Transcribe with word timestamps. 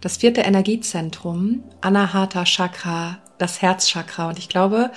Das 0.00 0.16
vierte 0.16 0.40
Energiezentrum, 0.40 1.62
Anahata 1.82 2.44
Chakra, 2.44 3.18
das 3.36 3.60
Herzchakra. 3.60 4.30
Und 4.30 4.38
ich 4.38 4.48
glaube, 4.48 4.92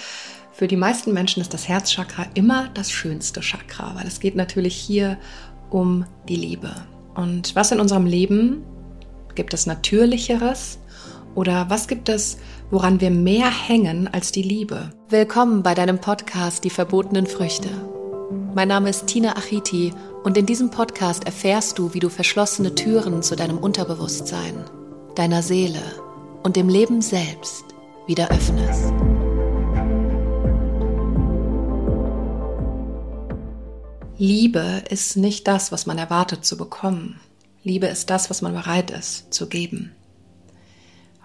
für 0.53 0.67
die 0.67 0.77
meisten 0.77 1.11
Menschen 1.11 1.41
ist 1.41 1.53
das 1.53 1.67
Herzchakra 1.67 2.25
immer 2.35 2.69
das 2.73 2.89
schönste 2.89 3.41
Chakra, 3.41 3.95
weil 3.95 4.07
es 4.07 4.21
geht 4.21 4.37
natürlich 4.37 4.75
hier 4.75 5.17
um 5.69 6.05
die 6.29 6.37
Liebe. 6.37 6.73
Und 7.15 7.53
was 7.53 7.73
in 7.73 7.81
unserem 7.81 8.05
Leben 8.05 8.63
gibt 9.35 9.53
es 9.53 9.65
Natürlicheres 9.65 10.79
oder 11.35 11.69
was 11.69 11.89
gibt 11.89 12.07
es, 12.07 12.37
woran 12.71 13.01
wir 13.01 13.11
mehr 13.11 13.51
hängen 13.51 14.07
als 14.07 14.31
die 14.31 14.41
Liebe? 14.41 14.91
Willkommen 15.09 15.63
bei 15.63 15.73
deinem 15.73 15.99
Podcast 15.99 16.63
Die 16.63 16.69
verbotenen 16.69 17.27
Früchte. 17.27 17.67
Mein 18.55 18.69
Name 18.69 18.89
ist 18.89 19.07
Tina 19.07 19.35
Achiti 19.35 19.93
und 20.23 20.37
in 20.37 20.45
diesem 20.45 20.69
Podcast 20.69 21.25
erfährst 21.25 21.77
du, 21.77 21.93
wie 21.93 21.99
du 21.99 22.07
verschlossene 22.07 22.73
Türen 22.73 23.21
zu 23.21 23.35
deinem 23.35 23.57
Unterbewusstsein, 23.57 24.63
deiner 25.15 25.41
Seele 25.41 25.81
und 26.43 26.55
dem 26.55 26.69
Leben 26.69 27.01
selbst 27.01 27.65
wieder 28.07 28.29
öffnest. 28.31 28.93
Liebe 34.17 34.83
ist 34.89 35.17
nicht 35.17 35.47
das, 35.47 35.71
was 35.71 35.85
man 35.85 35.97
erwartet 35.97 36.45
zu 36.45 36.57
bekommen. 36.57 37.19
Liebe 37.63 37.87
ist 37.87 38.09
das, 38.09 38.29
was 38.29 38.41
man 38.41 38.53
bereit 38.53 38.91
ist 38.91 39.33
zu 39.33 39.47
geben. 39.47 39.91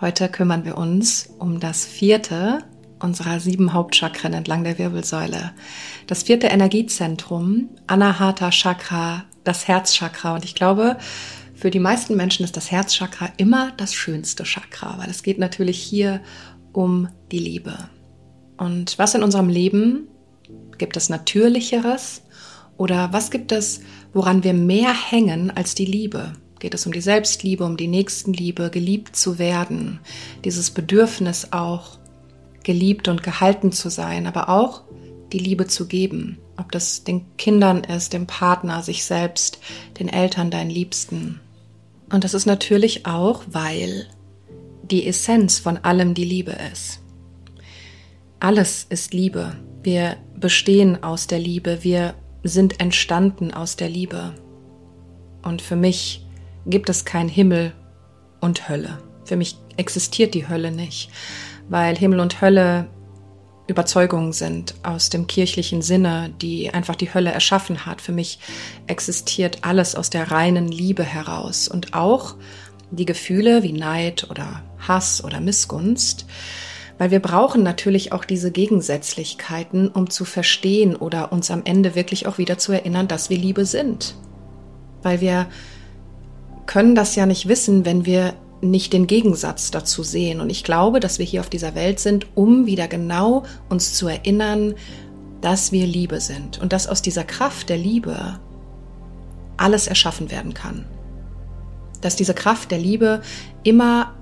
Heute 0.01 0.29
kümmern 0.29 0.65
wir 0.65 0.77
uns 0.79 1.31
um 1.39 1.61
das 1.61 1.85
vierte 1.85 2.65
unserer 3.01 3.41
sieben 3.41 3.73
Hauptchakren 3.73 4.33
entlang 4.33 4.65
der 4.65 4.79
Wirbelsäule. 4.79 5.53
Das 6.07 6.25
vierte 6.25 6.49
Energiezentrum, 6.49 7.69
Anahata 7.87 8.51
Chakra, 8.51 9.25
das 9.45 9.69
Herzchakra. 9.69 10.35
Und 10.35 10.45
ich 10.45 10.55
glaube, 10.55 10.99
für 11.59 11.71
die 11.71 11.81
meisten 11.81 12.17
Menschen 12.17 12.45
ist 12.45 12.57
das 12.57 12.71
Herzchakra 12.71 13.31
immer 13.37 13.73
das 13.77 13.93
schönste 13.93 14.45
Chakra, 14.45 14.97
weil 14.99 15.11
es 15.11 15.25
geht 15.25 15.39
natürlich 15.39 15.83
hier 15.83 16.23
um 16.73 17.09
die 17.33 17.41
Liebe. 17.41 17.91
Und 18.57 18.97
was 18.99 19.17
in 19.17 19.25
unserem 19.25 19.49
Leben 19.49 20.07
gibt 20.79 20.97
es 20.97 21.09
Natürlicheres 21.09 22.23
oder 22.77 23.13
was 23.13 23.33
gibt 23.33 23.51
es, 23.51 23.81
woran 24.13 24.45
wir 24.45 24.55
mehr 24.55 24.93
hängen 24.95 25.51
als 25.51 25.75
die 25.75 25.85
Liebe? 25.85 26.33
Geht 26.61 26.75
es 26.75 26.87
um 26.87 26.93
die 26.93 27.01
Selbstliebe, 27.01 27.65
um 27.65 27.77
die 27.77 27.89
Nächstenliebe, 27.89 28.71
geliebt 28.71 29.17
zu 29.17 29.41
werden, 29.41 29.99
dieses 30.45 30.71
Bedürfnis 30.71 31.49
auch 31.51 31.99
geliebt 32.63 33.09
und 33.09 33.25
gehalten 33.25 33.73
zu 33.73 33.91
sein, 33.91 34.29
aber 34.29 34.49
auch 34.49 34.83
die 35.33 35.39
Liebe 35.41 35.67
zu 35.67 35.89
geben, 35.89 36.39
ob 36.57 36.71
das 36.71 37.03
den 37.03 37.37
Kindern 37.37 37.83
ist, 37.83 38.13
dem 38.13 38.29
Partner, 38.29 38.83
sich 38.85 39.05
selbst, 39.05 39.59
den 39.99 40.09
Eltern, 40.09 40.53
deinen 40.53 40.71
Liebsten. 40.71 41.41
Und 42.11 42.25
das 42.25 42.35
ist 42.35 42.47
natürlich 42.47 43.07
auch, 43.07 43.43
weil 43.51 44.07
die 44.83 45.07
Essenz 45.07 45.59
von 45.59 45.77
allem 45.79 46.15
die 46.15 46.25
Liebe 46.25 46.57
ist. 46.73 47.01
Alles 48.41 48.87
ist 48.89 49.13
Liebe. 49.13 49.57
Wir 49.83 50.17
bestehen 50.37 51.03
aus 51.03 51.27
der 51.27 51.39
Liebe. 51.39 51.83
Wir 51.83 52.15
sind 52.43 52.81
entstanden 52.81 53.53
aus 53.53 53.77
der 53.77 53.89
Liebe. 53.89 54.35
Und 55.43 55.61
für 55.61 55.77
mich 55.77 56.27
gibt 56.67 56.89
es 56.89 57.05
kein 57.05 57.29
Himmel 57.29 57.73
und 58.41 58.69
Hölle. 58.69 58.99
Für 59.25 59.37
mich 59.37 59.57
existiert 59.77 60.35
die 60.35 60.49
Hölle 60.49 60.71
nicht, 60.71 61.11
weil 61.69 61.97
Himmel 61.97 62.21
und 62.21 62.41
Hölle 62.41 62.89
Überzeugungen 63.69 64.33
sind 64.33 64.75
aus 64.83 65.11
dem 65.11 65.27
kirchlichen 65.27 65.83
Sinne, 65.83 66.31
die 66.41 66.71
einfach 66.73 66.97
die 66.97 67.13
Hölle 67.13 67.31
erschaffen 67.31 67.85
hat. 67.85 68.01
Für 68.01 68.13
mich 68.13 68.39
existiert 68.87 69.59
alles 69.61 69.95
aus 69.95 70.09
der 70.09 70.31
reinen 70.31 70.69
Liebe 70.69 71.05
heraus 71.05 71.69
und 71.69 71.93
auch 71.93 72.35
die 72.91 73.05
Gefühle 73.05 73.63
wie 73.63 73.73
Neid 73.73 74.29
oder 74.31 74.63
Hass 74.79 75.23
oder 75.23 75.41
Missgunst, 75.41 76.25
weil 76.97 77.11
wir 77.11 77.21
brauchen 77.21 77.63
natürlich 77.63 78.13
auch 78.13 78.25
diese 78.25 78.51
Gegensätzlichkeiten, 78.51 79.89
um 79.89 80.09
zu 80.09 80.25
verstehen 80.25 80.97
oder 80.97 81.31
uns 81.31 81.51
am 81.51 81.63
Ende 81.65 81.95
wirklich 81.95 82.27
auch 82.27 82.39
wieder 82.39 82.57
zu 82.57 82.73
erinnern, 82.73 83.07
dass 83.07 83.29
wir 83.29 83.37
Liebe 83.37 83.67
sind. 83.67 84.15
Weil 85.03 85.21
wir 85.21 85.47
können 86.65 86.95
das 86.95 87.15
ja 87.17 87.27
nicht 87.27 87.49
wissen, 87.49 87.85
wenn 87.85 88.07
wir 88.07 88.35
nicht 88.61 88.93
den 88.93 89.07
Gegensatz 89.07 89.71
dazu 89.71 90.03
sehen. 90.03 90.41
Und 90.41 90.51
ich 90.51 90.65
glaube, 90.65 91.01
dass 91.01 91.19
wir 91.19 91.27
hier 91.27 91.41
auf 91.41 91.51
dieser 91.51 91.75
Welt 91.75 92.01
sind, 92.01 92.27
um 92.35 92.67
wieder 92.67 92.89
genau 92.89 93.45
uns 93.69 93.95
zu 93.95 94.09
erinnern, 94.09 94.75
dass 95.41 95.73
wir 95.73 95.87
Liebe 95.87 96.21
sind 96.21 96.61
und 96.61 96.73
dass 96.73 96.89
aus 96.89 97.03
dieser 97.03 97.25
Kraft 97.25 97.69
der 97.69 97.77
Liebe 97.77 98.41
alles 99.57 99.87
erschaffen 99.87 100.31
werden 100.31 100.55
kann. 100.55 100.85
Dass 102.01 102.17
diese 102.17 102.35
Kraft 102.35 102.71
der 102.71 102.79
Liebe 102.79 103.23
immer, 103.63 104.15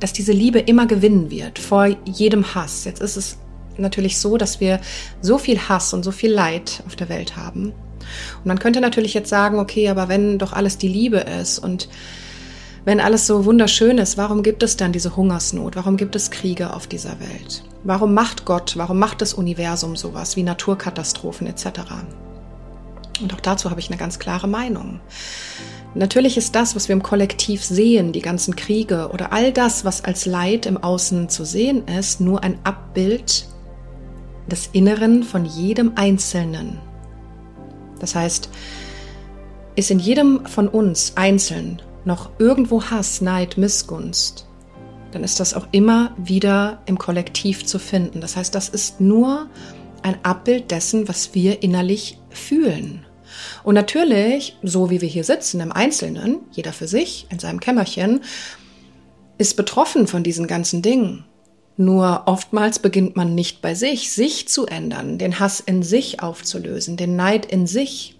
dass 0.00 0.12
diese 0.12 0.32
Liebe 0.32 0.60
immer 0.60 0.86
gewinnen 0.86 1.30
wird 1.30 1.58
vor 1.58 1.88
jedem 2.04 2.54
Hass. 2.54 2.84
Jetzt 2.84 3.00
ist 3.00 3.16
es 3.16 3.38
natürlich 3.76 4.18
so, 4.18 4.36
dass 4.36 4.60
wir 4.60 4.80
so 5.20 5.38
viel 5.38 5.58
Hass 5.58 5.92
und 5.92 6.02
so 6.02 6.10
viel 6.10 6.32
Leid 6.32 6.82
auf 6.86 6.96
der 6.96 7.08
Welt 7.08 7.36
haben. 7.36 7.72
Und 8.38 8.46
man 8.46 8.58
könnte 8.58 8.80
natürlich 8.80 9.14
jetzt 9.14 9.28
sagen, 9.28 9.58
okay, 9.58 9.88
aber 9.88 10.08
wenn 10.08 10.38
doch 10.38 10.52
alles 10.52 10.78
die 10.78 10.88
Liebe 10.88 11.18
ist 11.18 11.58
und 11.58 11.88
wenn 12.84 13.00
alles 13.00 13.26
so 13.26 13.44
wunderschön 13.44 13.98
ist, 13.98 14.16
warum 14.16 14.42
gibt 14.42 14.62
es 14.62 14.76
dann 14.76 14.92
diese 14.92 15.16
Hungersnot? 15.16 15.76
Warum 15.76 15.96
gibt 15.96 16.16
es 16.16 16.30
Kriege 16.30 16.72
auf 16.72 16.86
dieser 16.86 17.20
Welt? 17.20 17.62
Warum 17.84 18.14
macht 18.14 18.44
Gott, 18.44 18.76
warum 18.76 18.98
macht 18.98 19.20
das 19.20 19.34
Universum 19.34 19.96
sowas 19.96 20.36
wie 20.36 20.42
Naturkatastrophen 20.42 21.46
etc.? 21.46 21.66
Und 23.20 23.34
auch 23.34 23.40
dazu 23.40 23.70
habe 23.70 23.80
ich 23.80 23.88
eine 23.88 23.98
ganz 23.98 24.18
klare 24.18 24.48
Meinung. 24.48 25.00
Natürlich 25.94 26.36
ist 26.36 26.54
das, 26.54 26.76
was 26.76 26.88
wir 26.88 26.92
im 26.92 27.02
Kollektiv 27.02 27.64
sehen, 27.64 28.12
die 28.12 28.20
ganzen 28.20 28.56
Kriege 28.56 29.10
oder 29.12 29.32
all 29.32 29.52
das, 29.52 29.84
was 29.84 30.04
als 30.04 30.26
Leid 30.26 30.66
im 30.66 30.76
Außen 30.76 31.28
zu 31.28 31.44
sehen 31.44 31.86
ist, 31.88 32.20
nur 32.20 32.44
ein 32.44 32.58
Abbild 32.64 33.48
des 34.48 34.68
Inneren 34.72 35.24
von 35.24 35.44
jedem 35.44 35.92
Einzelnen. 35.96 36.78
Das 37.98 38.14
heißt, 38.14 38.48
ist 39.76 39.90
in 39.90 39.98
jedem 39.98 40.46
von 40.46 40.68
uns 40.68 41.12
einzeln 41.16 41.82
noch 42.08 42.30
irgendwo 42.38 42.82
Hass, 42.82 43.20
Neid, 43.20 43.56
Missgunst, 43.58 44.46
dann 45.12 45.22
ist 45.22 45.38
das 45.38 45.54
auch 45.54 45.68
immer 45.70 46.14
wieder 46.16 46.82
im 46.86 46.98
Kollektiv 46.98 47.64
zu 47.64 47.78
finden. 47.78 48.20
Das 48.20 48.34
heißt, 48.34 48.54
das 48.54 48.68
ist 48.68 49.00
nur 49.00 49.48
ein 50.02 50.16
Abbild 50.24 50.70
dessen, 50.70 51.06
was 51.06 51.34
wir 51.34 51.62
innerlich 51.62 52.18
fühlen. 52.30 53.06
Und 53.62 53.74
natürlich, 53.74 54.56
so 54.62 54.90
wie 54.90 55.00
wir 55.00 55.08
hier 55.08 55.24
sitzen 55.24 55.60
im 55.60 55.70
Einzelnen, 55.70 56.40
jeder 56.50 56.72
für 56.72 56.88
sich 56.88 57.26
in 57.30 57.38
seinem 57.38 57.60
Kämmerchen, 57.60 58.20
ist 59.36 59.56
betroffen 59.56 60.06
von 60.06 60.22
diesen 60.22 60.46
ganzen 60.46 60.82
Dingen. 60.82 61.24
Nur 61.76 62.22
oftmals 62.26 62.80
beginnt 62.80 63.16
man 63.16 63.34
nicht 63.34 63.62
bei 63.62 63.74
sich, 63.74 64.10
sich 64.10 64.48
zu 64.48 64.66
ändern, 64.66 65.18
den 65.18 65.38
Hass 65.38 65.60
in 65.60 65.82
sich 65.82 66.22
aufzulösen, 66.22 66.96
den 66.96 67.14
Neid 67.16 67.46
in 67.46 67.66
sich 67.66 68.17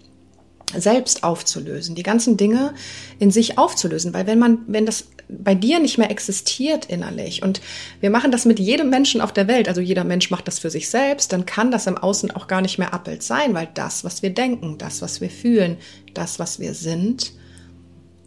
selbst 0.77 1.23
aufzulösen, 1.23 1.95
die 1.95 2.03
ganzen 2.03 2.37
Dinge 2.37 2.73
in 3.17 3.31
sich 3.31 3.57
aufzulösen, 3.57 4.13
weil 4.13 4.27
wenn 4.27 4.39
man, 4.39 4.59
wenn 4.67 4.85
das 4.85 5.07
bei 5.27 5.55
dir 5.55 5.79
nicht 5.79 5.97
mehr 5.97 6.11
existiert 6.11 6.85
innerlich 6.85 7.43
und 7.43 7.61
wir 8.01 8.09
machen 8.09 8.31
das 8.31 8.45
mit 8.45 8.59
jedem 8.59 8.89
Menschen 8.89 9.21
auf 9.21 9.31
der 9.31 9.47
Welt, 9.47 9.67
also 9.67 9.81
jeder 9.81 10.03
Mensch 10.03 10.29
macht 10.31 10.47
das 10.47 10.59
für 10.59 10.69
sich 10.69 10.89
selbst, 10.89 11.31
dann 11.33 11.45
kann 11.45 11.71
das 11.71 11.87
im 11.87 11.97
Außen 11.97 12.31
auch 12.31 12.47
gar 12.47 12.61
nicht 12.61 12.77
mehr 12.77 12.93
Abbild 12.93 13.23
sein, 13.23 13.53
weil 13.53 13.69
das, 13.73 14.03
was 14.03 14.21
wir 14.21 14.31
denken, 14.31 14.77
das, 14.77 15.01
was 15.01 15.21
wir 15.21 15.29
fühlen, 15.29 15.77
das, 16.13 16.39
was 16.39 16.59
wir 16.59 16.73
sind, 16.73 17.33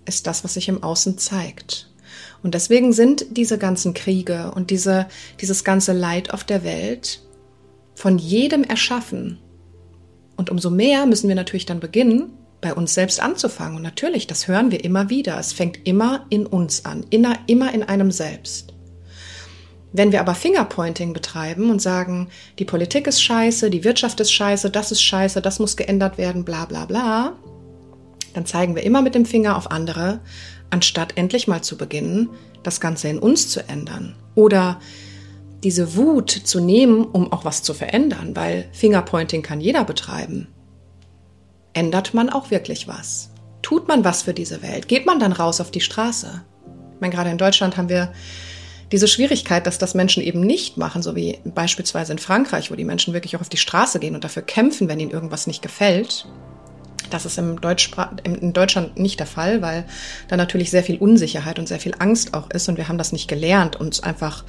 ist 0.04 0.26
das, 0.26 0.44
was 0.44 0.54
sich 0.54 0.68
im 0.68 0.82
Außen 0.82 1.18
zeigt. 1.18 1.90
Und 2.42 2.54
deswegen 2.54 2.92
sind 2.92 3.26
diese 3.30 3.58
ganzen 3.58 3.94
Kriege 3.94 4.52
und 4.54 4.70
diese, 4.70 5.06
dieses 5.40 5.64
ganze 5.64 5.92
Leid 5.92 6.32
auf 6.32 6.44
der 6.44 6.64
Welt 6.64 7.20
von 7.94 8.18
jedem 8.18 8.64
erschaffen 8.64 9.38
und 10.36 10.50
umso 10.50 10.70
mehr 10.70 11.06
müssen 11.06 11.28
wir 11.28 11.34
natürlich 11.34 11.66
dann 11.66 11.80
beginnen, 11.80 12.32
bei 12.60 12.72
uns 12.72 12.94
selbst 12.94 13.20
anzufangen. 13.20 13.76
Und 13.76 13.82
natürlich, 13.82 14.26
das 14.26 14.48
hören 14.48 14.70
wir 14.70 14.84
immer 14.84 15.10
wieder. 15.10 15.38
Es 15.38 15.52
fängt 15.52 15.86
immer 15.86 16.26
in 16.30 16.46
uns 16.46 16.84
an, 16.84 17.04
immer 17.10 17.74
in 17.74 17.82
einem 17.82 18.10
selbst. 18.10 18.72
Wenn 19.92 20.10
wir 20.10 20.20
aber 20.20 20.34
Fingerpointing 20.34 21.12
betreiben 21.12 21.70
und 21.70 21.82
sagen, 21.82 22.28
die 22.58 22.64
Politik 22.64 23.06
ist 23.06 23.22
scheiße, 23.22 23.68
die 23.68 23.84
Wirtschaft 23.84 24.20
ist 24.20 24.32
scheiße, 24.32 24.70
das 24.70 24.90
ist 24.90 25.02
scheiße, 25.02 25.42
das 25.42 25.58
muss 25.58 25.76
geändert 25.76 26.16
werden, 26.16 26.44
bla 26.44 26.64
bla 26.64 26.86
bla, 26.86 27.34
dann 28.32 28.46
zeigen 28.46 28.74
wir 28.74 28.84
immer 28.84 29.02
mit 29.02 29.14
dem 29.14 29.26
Finger 29.26 29.56
auf 29.56 29.70
andere, 29.70 30.20
anstatt 30.70 31.18
endlich 31.18 31.46
mal 31.46 31.60
zu 31.60 31.76
beginnen, 31.76 32.30
das 32.62 32.80
Ganze 32.80 33.08
in 33.08 33.18
uns 33.18 33.50
zu 33.50 33.68
ändern. 33.68 34.16
Oder 34.34 34.80
diese 35.62 35.96
Wut 35.96 36.30
zu 36.30 36.60
nehmen, 36.60 37.04
um 37.04 37.32
auch 37.32 37.44
was 37.44 37.62
zu 37.62 37.74
verändern, 37.74 38.34
weil 38.34 38.68
Fingerpointing 38.72 39.42
kann 39.42 39.60
jeder 39.60 39.84
betreiben. 39.84 40.48
Ändert 41.72 42.14
man 42.14 42.30
auch 42.30 42.50
wirklich 42.50 42.88
was? 42.88 43.30
Tut 43.62 43.88
man 43.88 44.04
was 44.04 44.22
für 44.22 44.34
diese 44.34 44.62
Welt? 44.62 44.88
Geht 44.88 45.06
man 45.06 45.20
dann 45.20 45.32
raus 45.32 45.60
auf 45.60 45.70
die 45.70 45.80
Straße? 45.80 46.42
Ich 46.94 47.00
meine, 47.00 47.14
gerade 47.14 47.30
in 47.30 47.38
Deutschland 47.38 47.76
haben 47.76 47.88
wir 47.88 48.12
diese 48.90 49.08
Schwierigkeit, 49.08 49.66
dass 49.66 49.78
das 49.78 49.94
Menschen 49.94 50.22
eben 50.22 50.40
nicht 50.40 50.76
machen, 50.76 51.02
so 51.02 51.16
wie 51.16 51.38
beispielsweise 51.44 52.12
in 52.12 52.18
Frankreich, 52.18 52.70
wo 52.70 52.74
die 52.74 52.84
Menschen 52.84 53.14
wirklich 53.14 53.36
auch 53.36 53.40
auf 53.40 53.48
die 53.48 53.56
Straße 53.56 53.98
gehen 53.98 54.14
und 54.14 54.24
dafür 54.24 54.42
kämpfen, 54.42 54.88
wenn 54.88 55.00
ihnen 55.00 55.10
irgendwas 55.10 55.46
nicht 55.46 55.62
gefällt. 55.62 56.26
Das 57.08 57.24
ist 57.24 57.38
im 57.38 57.58
in 58.24 58.52
Deutschland 58.52 58.98
nicht 58.98 59.18
der 59.18 59.26
Fall, 59.26 59.62
weil 59.62 59.84
da 60.28 60.36
natürlich 60.36 60.70
sehr 60.70 60.82
viel 60.82 60.98
Unsicherheit 60.98 61.58
und 61.58 61.68
sehr 61.68 61.80
viel 61.80 61.94
Angst 61.98 62.34
auch 62.34 62.50
ist 62.50 62.68
und 62.68 62.76
wir 62.76 62.88
haben 62.88 62.98
das 62.98 63.12
nicht 63.12 63.28
gelernt, 63.28 63.76
uns 63.76 64.02
einfach 64.02 64.44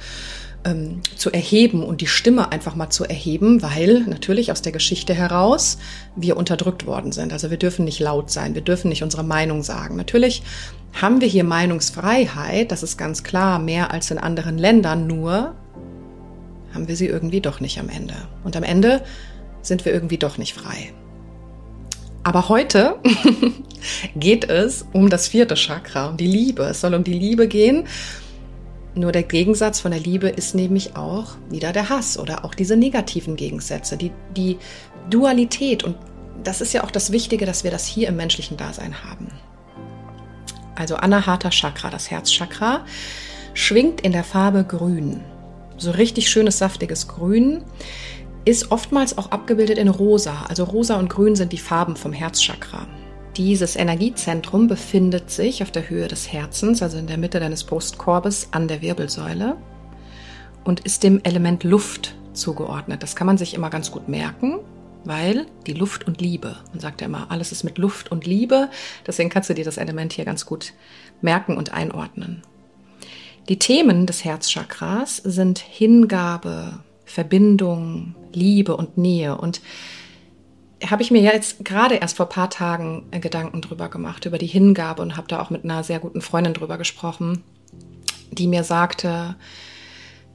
ähm, 0.64 1.00
zu 1.16 1.30
erheben 1.30 1.82
und 1.82 2.00
die 2.00 2.06
Stimme 2.06 2.52
einfach 2.52 2.74
mal 2.74 2.90
zu 2.90 3.04
erheben, 3.04 3.62
weil 3.62 4.00
natürlich 4.06 4.50
aus 4.50 4.62
der 4.62 4.72
Geschichte 4.72 5.14
heraus 5.14 5.78
wir 6.16 6.36
unterdrückt 6.36 6.86
worden 6.86 7.12
sind. 7.12 7.32
Also 7.32 7.50
wir 7.50 7.58
dürfen 7.58 7.84
nicht 7.84 8.00
laut 8.00 8.30
sein, 8.30 8.54
wir 8.54 8.62
dürfen 8.62 8.88
nicht 8.88 9.02
unsere 9.02 9.24
Meinung 9.24 9.62
sagen. 9.62 9.96
Natürlich 9.96 10.42
haben 10.92 11.20
wir 11.20 11.28
hier 11.28 11.44
Meinungsfreiheit, 11.44 12.70
das 12.70 12.82
ist 12.82 12.96
ganz 12.96 13.22
klar, 13.22 13.58
mehr 13.58 13.90
als 13.90 14.10
in 14.10 14.18
anderen 14.18 14.58
Ländern, 14.58 15.06
nur 15.06 15.54
haben 16.72 16.88
wir 16.88 16.96
sie 16.96 17.06
irgendwie 17.06 17.40
doch 17.40 17.60
nicht 17.60 17.78
am 17.78 17.88
Ende. 17.88 18.14
Und 18.42 18.56
am 18.56 18.62
Ende 18.62 19.02
sind 19.62 19.84
wir 19.84 19.92
irgendwie 19.92 20.18
doch 20.18 20.38
nicht 20.38 20.54
frei. 20.54 20.92
Aber 22.22 22.48
heute 22.48 22.96
geht 24.16 24.48
es 24.48 24.86
um 24.92 25.10
das 25.10 25.28
vierte 25.28 25.54
Chakra, 25.54 26.08
um 26.08 26.16
die 26.16 26.26
Liebe. 26.26 26.64
Es 26.64 26.80
soll 26.80 26.94
um 26.94 27.04
die 27.04 27.12
Liebe 27.12 27.48
gehen. 27.48 27.86
Nur 28.94 29.10
der 29.10 29.24
Gegensatz 29.24 29.80
von 29.80 29.90
der 29.90 30.00
Liebe 30.00 30.28
ist 30.28 30.54
nämlich 30.54 30.96
auch 30.96 31.34
wieder 31.50 31.72
der 31.72 31.88
Hass 31.88 32.18
oder 32.18 32.44
auch 32.44 32.54
diese 32.54 32.76
negativen 32.76 33.34
Gegensätze, 33.34 33.96
die, 33.96 34.12
die 34.36 34.58
Dualität. 35.10 35.82
Und 35.82 35.96
das 36.44 36.60
ist 36.60 36.72
ja 36.72 36.84
auch 36.84 36.92
das 36.92 37.10
Wichtige, 37.10 37.44
dass 37.44 37.64
wir 37.64 37.72
das 37.72 37.86
hier 37.86 38.08
im 38.08 38.16
menschlichen 38.16 38.56
Dasein 38.56 39.02
haben. 39.02 39.28
Also 40.76 40.96
Anahata 40.96 41.50
Chakra, 41.50 41.90
das 41.90 42.10
Herzchakra, 42.10 42.84
schwingt 43.52 44.00
in 44.00 44.12
der 44.12 44.24
Farbe 44.24 44.64
Grün. 44.64 45.20
So 45.76 45.90
richtig 45.90 46.30
schönes, 46.30 46.58
saftiges 46.58 47.08
Grün 47.08 47.64
ist 48.44 48.70
oftmals 48.70 49.18
auch 49.18 49.30
abgebildet 49.30 49.78
in 49.78 49.88
Rosa. 49.88 50.46
Also 50.48 50.64
Rosa 50.64 50.98
und 50.98 51.08
Grün 51.08 51.34
sind 51.34 51.52
die 51.52 51.58
Farben 51.58 51.96
vom 51.96 52.12
Herzchakra. 52.12 52.86
Dieses 53.36 53.74
Energiezentrum 53.74 54.68
befindet 54.68 55.28
sich 55.28 55.64
auf 55.64 55.72
der 55.72 55.90
Höhe 55.90 56.06
des 56.06 56.32
Herzens, 56.32 56.82
also 56.82 56.98
in 56.98 57.08
der 57.08 57.18
Mitte 57.18 57.40
deines 57.40 57.64
Brustkorbes 57.64 58.48
an 58.52 58.68
der 58.68 58.80
Wirbelsäule 58.80 59.56
und 60.62 60.80
ist 60.80 61.02
dem 61.02 61.20
Element 61.24 61.64
Luft 61.64 62.14
zugeordnet. 62.32 63.02
Das 63.02 63.16
kann 63.16 63.26
man 63.26 63.36
sich 63.36 63.54
immer 63.54 63.70
ganz 63.70 63.90
gut 63.90 64.08
merken, 64.08 64.60
weil 65.02 65.46
die 65.66 65.72
Luft 65.72 66.06
und 66.06 66.20
Liebe, 66.20 66.56
man 66.70 66.78
sagt 66.78 67.00
ja 67.00 67.08
immer, 67.08 67.28
alles 67.32 67.50
ist 67.50 67.64
mit 67.64 67.76
Luft 67.76 68.12
und 68.12 68.24
Liebe, 68.24 68.70
deswegen 69.04 69.30
kannst 69.30 69.50
du 69.50 69.54
dir 69.54 69.64
das 69.64 69.78
Element 69.78 70.12
hier 70.12 70.24
ganz 70.24 70.46
gut 70.46 70.72
merken 71.20 71.56
und 71.56 71.74
einordnen. 71.74 72.42
Die 73.48 73.58
Themen 73.58 74.06
des 74.06 74.24
Herzchakras 74.24 75.16
sind 75.16 75.58
Hingabe, 75.58 76.78
Verbindung, 77.04 78.14
Liebe 78.32 78.76
und 78.76 78.96
Nähe 78.96 79.36
und 79.36 79.60
habe 80.90 81.02
ich 81.02 81.10
mir 81.10 81.22
jetzt 81.22 81.64
gerade 81.64 81.96
erst 81.96 82.16
vor 82.16 82.28
paar 82.28 82.50
Tagen 82.50 83.06
äh, 83.10 83.20
Gedanken 83.20 83.60
drüber 83.60 83.88
gemacht, 83.88 84.26
über 84.26 84.38
die 84.38 84.46
Hingabe 84.46 85.02
und 85.02 85.16
habe 85.16 85.28
da 85.28 85.40
auch 85.40 85.50
mit 85.50 85.64
einer 85.64 85.84
sehr 85.84 85.98
guten 85.98 86.20
Freundin 86.20 86.54
drüber 86.54 86.78
gesprochen, 86.78 87.42
die 88.30 88.46
mir 88.46 88.64
sagte, 88.64 89.36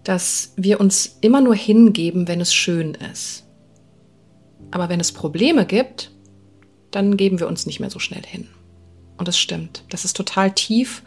dass 0.03 0.53
wir 0.55 0.79
uns 0.79 1.17
immer 1.21 1.41
nur 1.41 1.55
hingeben, 1.55 2.27
wenn 2.27 2.41
es 2.41 2.53
schön 2.53 2.95
ist. 3.11 3.45
Aber 4.71 4.89
wenn 4.89 4.99
es 4.99 5.11
Probleme 5.11 5.65
gibt, 5.65 6.11
dann 6.91 7.17
geben 7.17 7.39
wir 7.39 7.47
uns 7.47 7.65
nicht 7.65 7.79
mehr 7.79 7.89
so 7.89 7.99
schnell 7.99 8.23
hin. 8.25 8.47
Und 9.19 9.27
das 9.27 9.37
stimmt. 9.37 9.83
Das 9.89 10.05
ist 10.05 10.15
total 10.15 10.51
tief. 10.51 11.03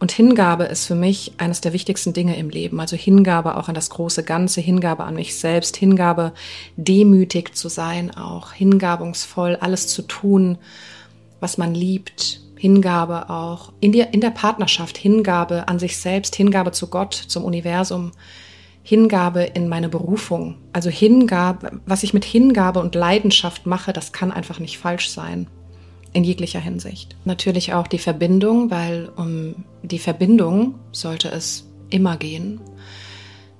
Und 0.00 0.10
Hingabe 0.10 0.64
ist 0.64 0.86
für 0.86 0.96
mich 0.96 1.34
eines 1.38 1.60
der 1.60 1.72
wichtigsten 1.72 2.12
Dinge 2.12 2.36
im 2.36 2.50
Leben. 2.50 2.80
Also 2.80 2.96
Hingabe 2.96 3.56
auch 3.56 3.68
an 3.68 3.76
das 3.76 3.88
große 3.88 4.24
Ganze, 4.24 4.60
Hingabe 4.60 5.04
an 5.04 5.14
mich 5.14 5.36
selbst, 5.38 5.76
Hingabe 5.76 6.32
demütig 6.76 7.54
zu 7.54 7.68
sein, 7.68 8.10
auch 8.16 8.52
hingabungsvoll 8.52 9.56
alles 9.60 9.86
zu 9.86 10.02
tun, 10.02 10.58
was 11.38 11.56
man 11.56 11.72
liebt. 11.72 12.40
Hingabe 12.56 13.30
auch 13.30 13.72
in 13.78 13.92
der, 13.92 14.12
in 14.12 14.20
der 14.20 14.30
Partnerschaft, 14.30 14.98
Hingabe 14.98 15.68
an 15.68 15.78
sich 15.78 15.98
selbst, 15.98 16.34
Hingabe 16.34 16.72
zu 16.72 16.88
Gott, 16.88 17.14
zum 17.14 17.44
Universum, 17.44 18.10
Hingabe 18.82 19.44
in 19.44 19.68
meine 19.68 19.88
Berufung. 19.88 20.56
Also 20.72 20.90
Hingabe, 20.90 21.80
was 21.86 22.02
ich 22.02 22.12
mit 22.12 22.24
Hingabe 22.24 22.80
und 22.80 22.96
Leidenschaft 22.96 23.66
mache, 23.66 23.92
das 23.92 24.12
kann 24.12 24.32
einfach 24.32 24.58
nicht 24.58 24.78
falsch 24.78 25.10
sein 25.10 25.46
in 26.12 26.24
jeglicher 26.24 26.60
Hinsicht. 26.60 27.16
Natürlich 27.24 27.72
auch 27.72 27.86
die 27.86 27.98
Verbindung, 27.98 28.70
weil 28.70 29.10
um 29.16 29.64
die 29.82 29.98
Verbindung 29.98 30.74
sollte 30.92 31.28
es 31.28 31.66
immer 31.90 32.16
gehen. 32.16 32.60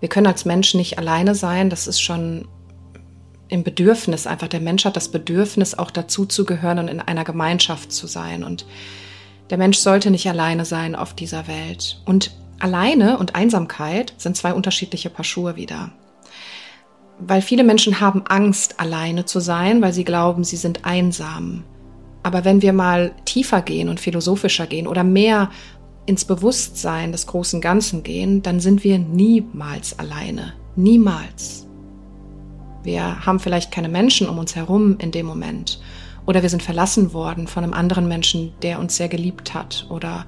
Wir 0.00 0.08
können 0.08 0.26
als 0.26 0.44
Mensch 0.44 0.74
nicht 0.74 0.98
alleine 0.98 1.34
sein, 1.34 1.70
das 1.70 1.86
ist 1.86 2.00
schon 2.00 2.48
im 3.48 3.62
Bedürfnis 3.62 4.26
einfach. 4.26 4.48
Der 4.48 4.60
Mensch 4.60 4.84
hat 4.84 4.96
das 4.96 5.10
Bedürfnis, 5.10 5.74
auch 5.74 5.90
dazu 5.90 6.24
zu 6.24 6.44
gehören 6.44 6.78
und 6.78 6.88
in 6.88 7.00
einer 7.00 7.22
Gemeinschaft 7.22 7.92
zu 7.92 8.06
sein. 8.06 8.44
Und 8.44 8.66
der 9.50 9.58
Mensch 9.58 9.78
sollte 9.78 10.10
nicht 10.10 10.26
alleine 10.26 10.64
sein 10.64 10.94
auf 10.94 11.14
dieser 11.14 11.46
Welt. 11.46 12.00
Und 12.06 12.34
alleine 12.58 13.18
und 13.18 13.34
Einsamkeit 13.34 14.14
sind 14.16 14.36
zwei 14.36 14.54
unterschiedliche 14.54 15.10
Paar 15.10 15.24
Schuhe 15.24 15.56
wieder. 15.56 15.92
Weil 17.18 17.42
viele 17.42 17.62
Menschen 17.62 18.00
haben 18.00 18.26
Angst, 18.26 18.80
alleine 18.80 19.26
zu 19.26 19.38
sein, 19.38 19.82
weil 19.82 19.92
sie 19.92 20.04
glauben, 20.04 20.44
sie 20.44 20.56
sind 20.56 20.86
einsam. 20.86 21.62
Aber 22.22 22.44
wenn 22.44 22.62
wir 22.62 22.72
mal 22.72 23.12
tiefer 23.24 23.62
gehen 23.62 23.88
und 23.88 24.00
philosophischer 24.00 24.66
gehen 24.66 24.86
oder 24.86 25.04
mehr 25.04 25.50
ins 26.06 26.24
Bewusstsein 26.24 27.12
des 27.12 27.26
großen 27.26 27.60
Ganzen 27.60 28.02
gehen, 28.02 28.42
dann 28.42 28.60
sind 28.60 28.84
wir 28.84 28.98
niemals 28.98 29.98
alleine. 29.98 30.54
Niemals. 30.76 31.66
Wir 32.82 33.24
haben 33.24 33.38
vielleicht 33.38 33.70
keine 33.70 33.88
Menschen 33.88 34.28
um 34.28 34.38
uns 34.38 34.56
herum 34.56 34.96
in 34.98 35.12
dem 35.12 35.26
Moment. 35.26 35.80
Oder 36.26 36.42
wir 36.42 36.48
sind 36.48 36.62
verlassen 36.62 37.12
worden 37.12 37.46
von 37.46 37.64
einem 37.64 37.72
anderen 37.72 38.08
Menschen, 38.08 38.52
der 38.62 38.78
uns 38.78 38.96
sehr 38.96 39.08
geliebt 39.08 39.54
hat. 39.54 39.86
Oder 39.90 40.26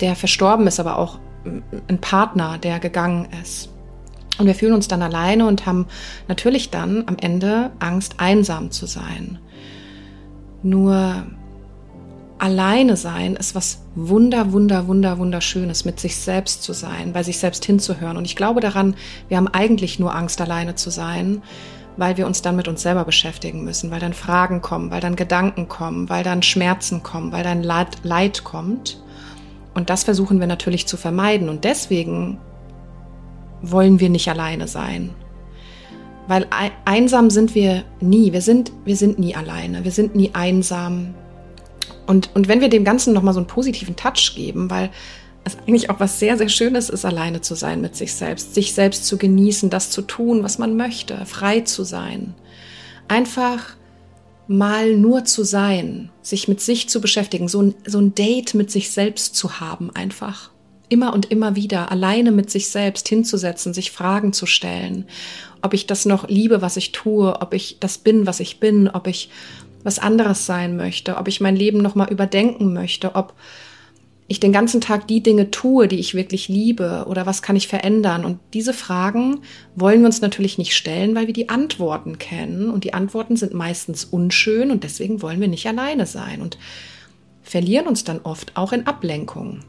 der 0.00 0.16
verstorben 0.16 0.66
ist, 0.66 0.80
aber 0.80 0.98
auch 0.98 1.18
ein 1.88 2.00
Partner, 2.00 2.58
der 2.58 2.78
gegangen 2.80 3.28
ist. 3.42 3.70
Und 4.38 4.46
wir 4.46 4.54
fühlen 4.54 4.74
uns 4.74 4.88
dann 4.88 5.02
alleine 5.02 5.46
und 5.46 5.66
haben 5.66 5.86
natürlich 6.26 6.70
dann 6.70 7.04
am 7.06 7.16
Ende 7.20 7.70
Angst, 7.78 8.16
einsam 8.18 8.70
zu 8.70 8.86
sein. 8.86 9.38
Nur 10.64 11.26
alleine 12.38 12.96
sein 12.96 13.36
ist 13.36 13.54
was 13.54 13.82
wunder, 13.94 14.52
wunder, 14.52 14.88
wunder, 14.88 15.18
wunderschönes, 15.18 15.84
mit 15.84 16.00
sich 16.00 16.16
selbst 16.16 16.62
zu 16.62 16.72
sein, 16.72 17.12
bei 17.12 17.22
sich 17.22 17.38
selbst 17.38 17.66
hinzuhören. 17.66 18.16
Und 18.16 18.24
ich 18.24 18.34
glaube 18.34 18.60
daran, 18.60 18.96
wir 19.28 19.36
haben 19.36 19.46
eigentlich 19.48 19.98
nur 19.98 20.14
Angst, 20.14 20.40
alleine 20.40 20.74
zu 20.74 20.88
sein, 20.88 21.42
weil 21.98 22.16
wir 22.16 22.26
uns 22.26 22.40
dann 22.40 22.56
mit 22.56 22.66
uns 22.66 22.80
selber 22.80 23.04
beschäftigen 23.04 23.62
müssen, 23.62 23.90
weil 23.90 24.00
dann 24.00 24.14
Fragen 24.14 24.62
kommen, 24.62 24.90
weil 24.90 25.02
dann 25.02 25.16
Gedanken 25.16 25.68
kommen, 25.68 26.08
weil 26.08 26.24
dann 26.24 26.42
Schmerzen 26.42 27.02
kommen, 27.02 27.30
weil 27.30 27.44
dann 27.44 27.62
Leid, 27.62 27.98
Leid 28.02 28.42
kommt. 28.42 29.02
Und 29.74 29.90
das 29.90 30.04
versuchen 30.04 30.40
wir 30.40 30.46
natürlich 30.46 30.86
zu 30.86 30.96
vermeiden. 30.96 31.50
Und 31.50 31.64
deswegen 31.64 32.38
wollen 33.60 34.00
wir 34.00 34.08
nicht 34.08 34.28
alleine 34.28 34.66
sein. 34.66 35.10
Weil 36.26 36.46
einsam 36.84 37.30
sind 37.30 37.54
wir 37.54 37.84
nie. 38.00 38.32
Wir 38.32 38.40
sind, 38.40 38.72
wir 38.84 38.96
sind 38.96 39.18
nie 39.18 39.34
alleine. 39.34 39.84
Wir 39.84 39.90
sind 39.90 40.14
nie 40.14 40.30
einsam. 40.32 41.14
Und, 42.06 42.30
und 42.34 42.48
wenn 42.48 42.60
wir 42.60 42.68
dem 42.68 42.84
Ganzen 42.84 43.12
nochmal 43.12 43.34
so 43.34 43.40
einen 43.40 43.46
positiven 43.46 43.96
Touch 43.96 44.34
geben, 44.34 44.70
weil 44.70 44.90
es 45.44 45.58
eigentlich 45.58 45.90
auch 45.90 46.00
was 46.00 46.18
sehr, 46.18 46.38
sehr 46.38 46.48
Schönes 46.48 46.88
ist, 46.88 47.04
alleine 47.04 47.40
zu 47.40 47.54
sein 47.54 47.80
mit 47.80 47.96
sich 47.96 48.14
selbst, 48.14 48.54
sich 48.54 48.72
selbst 48.72 49.06
zu 49.06 49.18
genießen, 49.18 49.70
das 49.70 49.90
zu 49.90 50.02
tun, 50.02 50.42
was 50.42 50.58
man 50.58 50.76
möchte, 50.76 51.24
frei 51.26 51.60
zu 51.60 51.84
sein. 51.84 52.34
Einfach 53.08 53.76
mal 54.46 54.96
nur 54.96 55.24
zu 55.24 55.44
sein, 55.44 56.10
sich 56.22 56.48
mit 56.48 56.60
sich 56.60 56.88
zu 56.88 57.00
beschäftigen, 57.00 57.48
so 57.48 57.62
ein, 57.62 57.74
so 57.86 57.98
ein 57.98 58.14
Date 58.14 58.54
mit 58.54 58.70
sich 58.70 58.90
selbst 58.90 59.36
zu 59.36 59.60
haben, 59.60 59.90
einfach 59.94 60.50
immer 60.88 61.12
und 61.12 61.30
immer 61.30 61.56
wieder 61.56 61.90
alleine 61.90 62.30
mit 62.32 62.50
sich 62.50 62.68
selbst 62.68 63.08
hinzusetzen, 63.08 63.74
sich 63.74 63.90
Fragen 63.90 64.32
zu 64.32 64.46
stellen, 64.46 65.06
ob 65.62 65.74
ich 65.74 65.86
das 65.86 66.04
noch 66.04 66.28
liebe, 66.28 66.62
was 66.62 66.76
ich 66.76 66.92
tue, 66.92 67.40
ob 67.40 67.54
ich 67.54 67.78
das 67.80 67.98
bin, 67.98 68.26
was 68.26 68.40
ich 68.40 68.60
bin, 68.60 68.88
ob 68.88 69.06
ich 69.06 69.30
was 69.82 69.98
anderes 69.98 70.46
sein 70.46 70.76
möchte, 70.76 71.16
ob 71.16 71.28
ich 71.28 71.40
mein 71.40 71.56
Leben 71.56 71.78
noch 71.78 71.94
mal 71.94 72.10
überdenken 72.10 72.72
möchte, 72.72 73.14
ob 73.14 73.34
ich 74.26 74.40
den 74.40 74.52
ganzen 74.52 74.80
Tag 74.80 75.06
die 75.06 75.22
Dinge 75.22 75.50
tue, 75.50 75.86
die 75.86 75.98
ich 75.98 76.14
wirklich 76.14 76.48
liebe 76.48 77.04
oder 77.08 77.26
was 77.26 77.42
kann 77.42 77.56
ich 77.56 77.68
verändern? 77.68 78.24
Und 78.24 78.38
diese 78.54 78.72
Fragen 78.72 79.40
wollen 79.76 80.00
wir 80.00 80.06
uns 80.06 80.22
natürlich 80.22 80.56
nicht 80.56 80.74
stellen, 80.74 81.14
weil 81.14 81.26
wir 81.26 81.34
die 81.34 81.50
Antworten 81.50 82.18
kennen 82.18 82.70
und 82.70 82.84
die 82.84 82.94
Antworten 82.94 83.36
sind 83.36 83.52
meistens 83.52 84.04
unschön 84.04 84.70
und 84.70 84.82
deswegen 84.82 85.20
wollen 85.20 85.40
wir 85.40 85.48
nicht 85.48 85.66
alleine 85.66 86.06
sein 86.06 86.40
und 86.40 86.56
verlieren 87.42 87.86
uns 87.86 88.04
dann 88.04 88.20
oft 88.22 88.56
auch 88.56 88.72
in 88.72 88.86
Ablenkungen. 88.86 89.62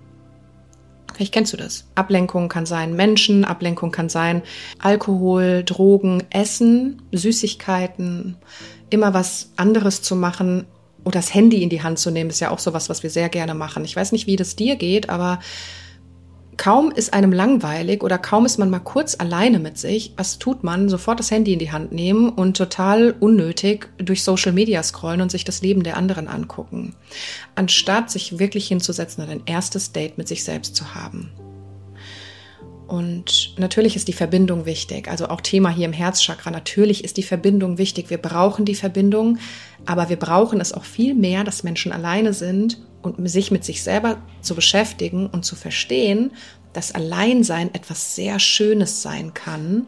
Vielleicht 1.15 1.33
kennst 1.33 1.53
du 1.53 1.57
das. 1.57 1.85
Ablenkung 1.95 2.49
kann 2.49 2.65
sein 2.65 2.93
Menschen, 2.93 3.45
Ablenkung 3.45 3.91
kann 3.91 4.09
sein 4.09 4.41
Alkohol, 4.79 5.63
Drogen, 5.63 6.23
Essen, 6.29 7.01
Süßigkeiten, 7.13 8.35
immer 8.89 9.13
was 9.13 9.51
anderes 9.55 10.01
zu 10.01 10.17
machen 10.17 10.65
oder 11.05 11.19
das 11.19 11.33
Handy 11.33 11.63
in 11.63 11.69
die 11.69 11.83
Hand 11.83 11.99
zu 11.99 12.11
nehmen, 12.11 12.31
ist 12.31 12.41
ja 12.41 12.49
auch 12.49 12.59
sowas, 12.59 12.89
was 12.89 13.01
wir 13.01 13.09
sehr 13.09 13.29
gerne 13.29 13.53
machen. 13.53 13.85
Ich 13.85 13.95
weiß 13.95 14.11
nicht, 14.11 14.27
wie 14.27 14.35
das 14.35 14.57
dir 14.57 14.75
geht, 14.75 15.09
aber 15.09 15.39
kaum 16.57 16.91
ist 16.91 17.13
einem 17.13 17.31
langweilig 17.31 18.03
oder 18.03 18.17
kaum 18.17 18.45
ist 18.45 18.57
man 18.57 18.69
mal 18.69 18.79
kurz 18.79 19.15
alleine 19.19 19.59
mit 19.59 19.77
sich, 19.77 20.13
was 20.17 20.39
tut 20.39 20.63
man? 20.63 20.89
Sofort 20.89 21.19
das 21.19 21.31
Handy 21.31 21.53
in 21.53 21.59
die 21.59 21.71
Hand 21.71 21.91
nehmen 21.91 22.29
und 22.29 22.57
total 22.57 23.15
unnötig 23.19 23.89
durch 23.97 24.23
Social 24.23 24.51
Media 24.51 24.81
scrollen 24.83 25.21
und 25.21 25.31
sich 25.31 25.43
das 25.43 25.61
Leben 25.61 25.83
der 25.83 25.97
anderen 25.97 26.27
angucken, 26.27 26.95
anstatt 27.55 28.09
sich 28.09 28.39
wirklich 28.39 28.67
hinzusetzen 28.67 29.23
und 29.23 29.29
ein 29.29 29.43
erstes 29.45 29.91
Date 29.91 30.17
mit 30.17 30.27
sich 30.27 30.43
selbst 30.43 30.75
zu 30.75 30.95
haben. 30.95 31.31
Und 32.87 33.55
natürlich 33.57 33.95
ist 33.95 34.07
die 34.07 34.13
Verbindung 34.13 34.65
wichtig. 34.65 35.09
Also 35.09 35.29
auch 35.29 35.41
Thema 35.41 35.69
hier 35.69 35.85
im 35.85 35.93
Herzchakra. 35.93 36.51
Natürlich 36.51 37.03
ist 37.03 37.17
die 37.17 37.23
Verbindung 37.23 37.77
wichtig. 37.79 38.11
Wir 38.11 38.19
brauchen 38.19 38.63
die 38.63 38.75
Verbindung, 38.75 39.39
aber 39.85 40.09
wir 40.09 40.17
brauchen 40.17 40.61
es 40.61 40.71
auch 40.71 40.83
viel 40.83 41.15
mehr, 41.15 41.43
dass 41.43 41.63
Menschen 41.63 41.91
alleine 41.91 42.33
sind 42.33 42.77
und 43.05 43.27
sich 43.29 43.51
mit 43.51 43.63
sich 43.63 43.83
selber 43.83 44.17
zu 44.41 44.55
beschäftigen 44.55 45.27
und 45.27 45.45
zu 45.45 45.55
verstehen, 45.55 46.31
dass 46.73 46.93
Alleinsein 46.93 47.73
etwas 47.73 48.15
sehr 48.15 48.39
Schönes 48.39 49.01
sein 49.01 49.33
kann 49.33 49.85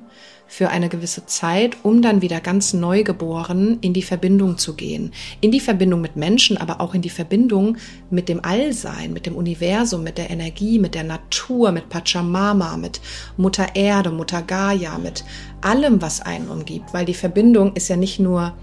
für 0.47 0.69
eine 0.69 0.88
gewisse 0.88 1.25
Zeit, 1.25 1.77
um 1.83 2.01
dann 2.01 2.21
wieder 2.21 2.39
ganz 2.39 2.74
neugeboren 2.74 3.79
in 3.81 3.93
die 3.93 4.01
Verbindung 4.01 4.57
zu 4.57 4.75
gehen. 4.75 5.12
In 5.41 5.51
die 5.51 5.59
Verbindung 5.59 6.00
mit 6.00 6.15
Menschen, 6.15 6.57
aber 6.57 6.79
auch 6.79 6.93
in 6.93 7.01
die 7.01 7.09
Verbindung 7.09 7.77
mit 8.09 8.29
dem 8.29 8.43
Allsein, 8.43 9.12
mit 9.12 9.25
dem 9.25 9.36
Universum, 9.36 10.03
mit 10.03 10.17
der 10.17 10.29
Energie, 10.29 10.79
mit 10.79 10.95
der 10.95 11.03
Natur, 11.03 11.74
mit 11.74 11.89
Pachamama, 11.89 12.77
mit 12.77 13.01
Mutter 13.36 13.75
Erde, 13.75 14.09
Mutter 14.09 14.41
Gaia, 14.41 14.97
mit 14.97 15.25
allem, 15.62 16.01
was 16.01 16.21
einen 16.21 16.47
umgibt. 16.47 16.93
Weil 16.93 17.05
die 17.05 17.13
Verbindung 17.13 17.74
ist 17.74 17.89
ja 17.89 17.97
nicht 17.97 18.19
nur 18.19 18.53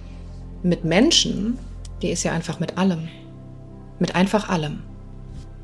mit 0.62 0.84
Menschen, 0.84 1.58
die 2.00 2.08
ist 2.08 2.22
ja 2.22 2.32
einfach 2.32 2.60
mit 2.60 2.78
allem 2.78 3.08
mit 3.98 4.14
einfach 4.14 4.48
allem. 4.48 4.82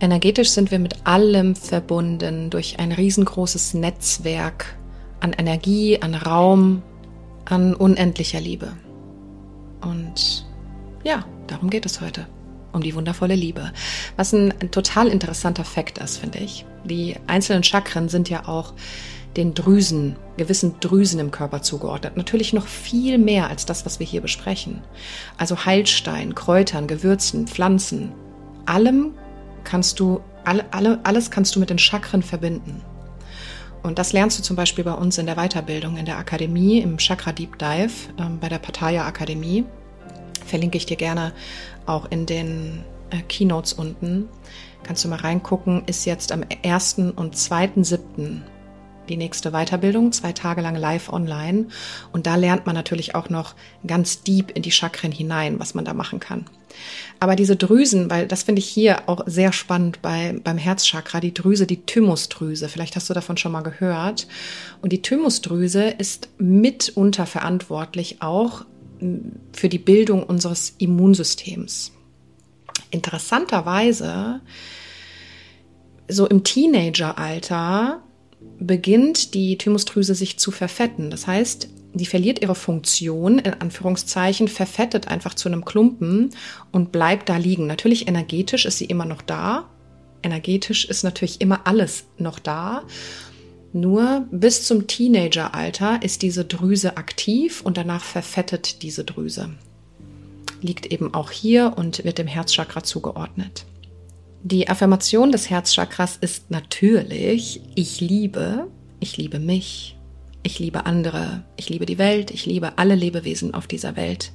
Energetisch 0.00 0.50
sind 0.50 0.70
wir 0.70 0.78
mit 0.78 1.06
allem 1.06 1.54
verbunden 1.54 2.49
durch 2.49 2.78
ein 2.78 2.92
riesengroßes 2.92 3.75
Netzwerk 3.75 4.76
an 5.20 5.34
Energie, 5.34 6.00
an 6.00 6.14
Raum, 6.14 6.82
an 7.44 7.75
unendlicher 7.75 8.40
Liebe. 8.40 8.72
Und 9.82 10.46
ja, 11.04 11.25
darum 11.46 11.70
geht 11.70 11.87
es 11.87 12.00
heute. 12.00 12.26
Um 12.72 12.82
die 12.82 12.94
wundervolle 12.94 13.34
Liebe. 13.34 13.72
Was 14.16 14.32
ein, 14.32 14.54
total 14.70 15.08
interessanter 15.08 15.64
Fakt 15.64 15.99
ist, 15.99 16.18
finde 16.18 16.38
ich. 16.38 16.64
Die 16.84 17.16
einzelnen 17.26 17.64
Chakren 17.64 18.08
sind 18.08 18.30
ja 18.30 18.46
auch 18.46 18.75
den 19.37 19.54
Drüsen, 19.54 20.16
gewissen 20.37 20.75
Drüsen 20.80 21.20
im 21.20 21.30
Körper 21.30 21.62
zugeordnet. 21.62 22.16
Natürlich 22.16 22.52
noch 22.52 22.66
viel 22.66 23.18
mehr 23.18 23.49
als 23.49 23.64
das, 23.66 23.87
was 23.87 24.00
wir 24.00 24.06
hier 24.06 24.20
besprechen. 24.20 24.82
Also 25.37 25.64
Heilstein, 25.64 26.34
Kräutern, 26.34 26.87
Gewürzen, 26.87 27.46
Pflanzen, 27.46 28.12
allem 28.66 29.14
kannst 29.64 30.00
du, 30.00 30.20
alle, 30.44 30.64
alle, 30.72 31.00
alles 31.04 31.30
kannst 31.30 31.54
du 31.54 31.60
mit 31.60 31.70
den 31.70 31.78
Chakren 31.78 32.22
verbinden. 32.22 32.82
Und 33.82 33.99
das 33.99 34.12
lernst 34.12 34.38
du 34.38 34.42
zum 34.42 34.56
Beispiel 34.56 34.84
bei 34.84 34.92
uns 34.92 35.16
in 35.16 35.26
der 35.26 35.37
Weiterbildung, 35.37 35.96
in 35.96 36.04
der 36.04 36.18
Akademie, 36.18 36.80
im 36.80 36.99
Chakra 36.99 37.32
Deep 37.32 37.58
Dive, 37.58 38.12
ähm, 38.18 38.38
bei 38.38 38.49
der 38.49 38.58
Pataya 38.58 39.06
Akademie. 39.06 39.64
Verlinke 40.44 40.76
ich 40.76 40.87
dir 40.87 40.96
gerne 40.96 41.32
auch 41.87 42.10
in 42.10 42.26
den 42.26 42.84
äh, 43.10 43.22
Keynotes 43.22 43.72
unten. 43.72 44.28
Kannst 44.82 45.04
du 45.04 45.08
mal 45.08 45.20
reingucken, 45.20 45.84
ist 45.87 46.04
jetzt 46.04 46.32
am 46.32 46.42
1. 46.62 46.99
und 47.16 47.37
2.7 47.37 48.40
die 49.11 49.17
nächste 49.17 49.50
Weiterbildung, 49.50 50.12
zwei 50.12 50.33
Tage 50.33 50.62
lang 50.62 50.76
live 50.76 51.12
online. 51.12 51.67
Und 52.12 52.26
da 52.26 52.37
lernt 52.37 52.64
man 52.64 52.75
natürlich 52.75 53.14
auch 53.14 53.29
noch 53.29 53.55
ganz 53.87 54.23
deep 54.23 54.50
in 54.52 54.62
die 54.62 54.71
Chakren 54.71 55.12
hinein, 55.12 55.61
was 55.61 55.75
man 55.75 55.85
da 55.85 55.93
machen 55.93 56.21
kann. 56.21 56.47
Aber 57.19 57.37
diese 57.37 57.57
Drüsen, 57.57 58.09
weil 58.11 58.26
das 58.26 58.45
finde 58.45 58.61
ich 58.61 58.69
hier 58.69 59.09
auch 59.09 59.23
sehr 59.26 59.52
spannend 59.52 60.00
bei, 60.00 60.40
beim 60.43 60.57
Herzchakra, 60.57 61.21
die 61.21 61.35
Drüse, 61.35 61.67
die 61.67 61.85
Thymusdrüse, 61.85 62.69
vielleicht 62.69 62.97
hast 62.97 63.11
du 63.11 63.14
davon 63.14 63.37
schon 63.37 63.52
mal 63.52 63.62
gehört. 63.62 64.26
Und 64.81 64.93
die 64.93 65.02
Thymusdrüse 65.02 65.85
ist 65.85 66.29
mitunter 66.38 67.26
verantwortlich 67.26 68.23
auch 68.23 68.64
für 69.52 69.69
die 69.69 69.79
Bildung 69.79 70.23
unseres 70.23 70.75
Immunsystems. 70.79 71.93
Interessanterweise, 72.90 74.40
so 76.09 76.26
im 76.26 76.45
Teenageralter 76.45 78.02
beginnt 78.59 79.35
die 79.35 79.56
Thymusdrüse 79.59 80.14
sich 80.14 80.38
zu 80.38 80.50
verfetten. 80.50 81.11
Das 81.11 81.26
heißt, 81.26 81.68
die 81.92 82.06
verliert 82.06 82.40
ihre 82.40 82.54
Funktion, 82.54 83.38
in 83.38 83.54
Anführungszeichen, 83.54 84.49
verfettet 84.49 85.09
einfach 85.09 85.35
zu 85.35 85.49
einem 85.49 85.64
Klumpen 85.64 86.30
und 86.70 86.92
bleibt 86.92 87.28
da 87.28 87.37
liegen. 87.37 87.66
Natürlich 87.66 88.06
energetisch 88.06 88.64
ist 88.64 88.78
sie 88.78 88.85
immer 88.85 89.06
noch 89.06 89.23
da. 89.23 89.68
Energetisch 90.23 90.85
ist 90.85 91.02
natürlich 91.02 91.40
immer 91.40 91.66
alles 91.66 92.04
noch 92.18 92.38
da. 92.38 92.85
Nur 93.73 94.26
bis 94.30 94.66
zum 94.66 94.87
Teenageralter 94.87 96.00
ist 96.02 96.23
diese 96.23 96.44
Drüse 96.44 96.97
aktiv 96.97 97.61
und 97.62 97.76
danach 97.76 98.04
verfettet 98.04 98.82
diese 98.82 99.04
Drüse. 99.04 99.50
Liegt 100.61 100.87
eben 100.87 101.14
auch 101.14 101.30
hier 101.30 101.75
und 101.76 102.04
wird 102.04 102.18
dem 102.18 102.26
Herzchakra 102.26 102.82
zugeordnet. 102.82 103.64
Die 104.42 104.68
Affirmation 104.68 105.32
des 105.32 105.50
Herzchakras 105.50 106.16
ist 106.18 106.50
natürlich, 106.50 107.61
ich 107.75 108.00
liebe, 108.00 108.68
ich 108.99 109.18
liebe 109.18 109.38
mich, 109.38 109.99
ich 110.42 110.59
liebe 110.59 110.87
andere, 110.87 111.44
ich 111.56 111.68
liebe 111.68 111.85
die 111.85 111.99
Welt, 111.99 112.30
ich 112.30 112.47
liebe 112.47 112.78
alle 112.78 112.94
Lebewesen 112.94 113.52
auf 113.52 113.66
dieser 113.66 113.97
Welt. 113.97 114.32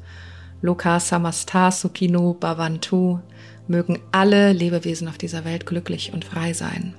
Loka 0.61 0.99
Samasta 0.99 1.71
Sukino 1.71 2.35
Bhavantu, 2.35 3.19
mögen 3.67 3.99
alle 4.11 4.53
Lebewesen 4.53 5.07
auf 5.07 5.17
dieser 5.17 5.43
Welt 5.43 5.65
glücklich 5.65 6.13
und 6.13 6.23
frei 6.23 6.53
sein. 6.53 6.93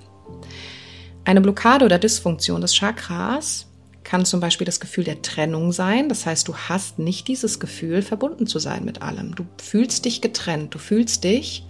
Eine 1.24 1.40
Blockade 1.40 1.84
oder 1.84 2.00
Dysfunktion 2.00 2.60
des 2.60 2.74
Chakras 2.74 3.68
kann 4.02 4.24
zum 4.24 4.40
Beispiel 4.40 4.64
das 4.64 4.80
Gefühl 4.80 5.04
der 5.04 5.22
Trennung 5.22 5.70
sein. 5.70 6.08
Das 6.08 6.26
heißt, 6.26 6.48
du 6.48 6.56
hast 6.56 6.98
nicht 6.98 7.28
dieses 7.28 7.60
Gefühl, 7.60 8.02
verbunden 8.02 8.48
zu 8.48 8.58
sein 8.58 8.84
mit 8.84 9.00
allem. 9.00 9.36
Du 9.36 9.46
fühlst 9.62 10.04
dich 10.04 10.20
getrennt. 10.20 10.74
Du 10.74 10.78
fühlst 10.78 11.22
dich 11.22 11.64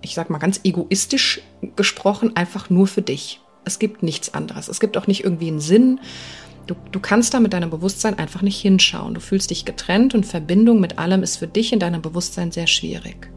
ich 0.00 0.14
sag 0.14 0.30
mal 0.30 0.38
ganz 0.38 0.60
egoistisch 0.64 1.40
gesprochen, 1.76 2.36
einfach 2.36 2.70
nur 2.70 2.86
für 2.86 3.02
dich. 3.02 3.40
Es 3.64 3.78
gibt 3.78 4.02
nichts 4.02 4.34
anderes. 4.34 4.68
Es 4.68 4.80
gibt 4.80 4.96
auch 4.96 5.06
nicht 5.06 5.24
irgendwie 5.24 5.48
einen 5.48 5.60
Sinn. 5.60 6.00
Du, 6.66 6.74
du 6.90 7.00
kannst 7.00 7.34
da 7.34 7.40
mit 7.40 7.52
deinem 7.52 7.70
Bewusstsein 7.70 8.18
einfach 8.18 8.42
nicht 8.42 8.60
hinschauen. 8.60 9.14
Du 9.14 9.20
fühlst 9.20 9.50
dich 9.50 9.64
getrennt 9.64 10.14
und 10.14 10.26
Verbindung 10.26 10.80
mit 10.80 10.98
allem 10.98 11.22
ist 11.22 11.36
für 11.36 11.48
dich 11.48 11.72
in 11.72 11.80
deinem 11.80 12.02
Bewusstsein 12.02 12.52
sehr 12.52 12.66
schwierig. 12.66 13.30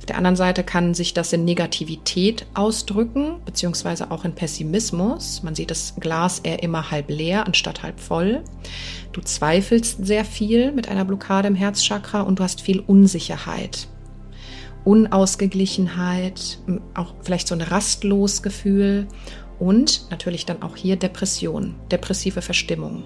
Auf 0.00 0.06
der 0.06 0.16
anderen 0.16 0.36
Seite 0.36 0.64
kann 0.64 0.94
sich 0.94 1.12
das 1.12 1.30
in 1.34 1.44
Negativität 1.44 2.46
ausdrücken, 2.54 3.36
beziehungsweise 3.44 4.10
auch 4.10 4.24
in 4.24 4.34
Pessimismus. 4.34 5.42
Man 5.42 5.54
sieht 5.54 5.70
das 5.70 5.94
Glas 6.00 6.38
eher 6.38 6.62
immer 6.62 6.90
halb 6.90 7.10
leer 7.10 7.46
anstatt 7.46 7.82
halb 7.82 8.00
voll. 8.00 8.42
Du 9.12 9.20
zweifelst 9.20 10.06
sehr 10.06 10.24
viel 10.24 10.72
mit 10.72 10.88
einer 10.88 11.04
Blockade 11.04 11.48
im 11.48 11.54
Herzchakra 11.54 12.22
und 12.22 12.38
du 12.38 12.42
hast 12.42 12.62
viel 12.62 12.80
Unsicherheit. 12.80 13.88
Unausgeglichenheit, 14.84 16.58
auch 16.94 17.14
vielleicht 17.22 17.48
so 17.48 17.54
ein 17.54 17.60
Rastlosgefühl 17.60 19.06
und 19.58 20.10
natürlich 20.10 20.46
dann 20.46 20.62
auch 20.62 20.76
hier 20.76 20.96
Depression, 20.96 21.74
depressive 21.90 22.42
Verstimmung. 22.42 23.04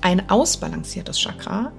Ein 0.00 0.30
ausbalanciertes 0.30 1.18
Chakra, 1.18 1.72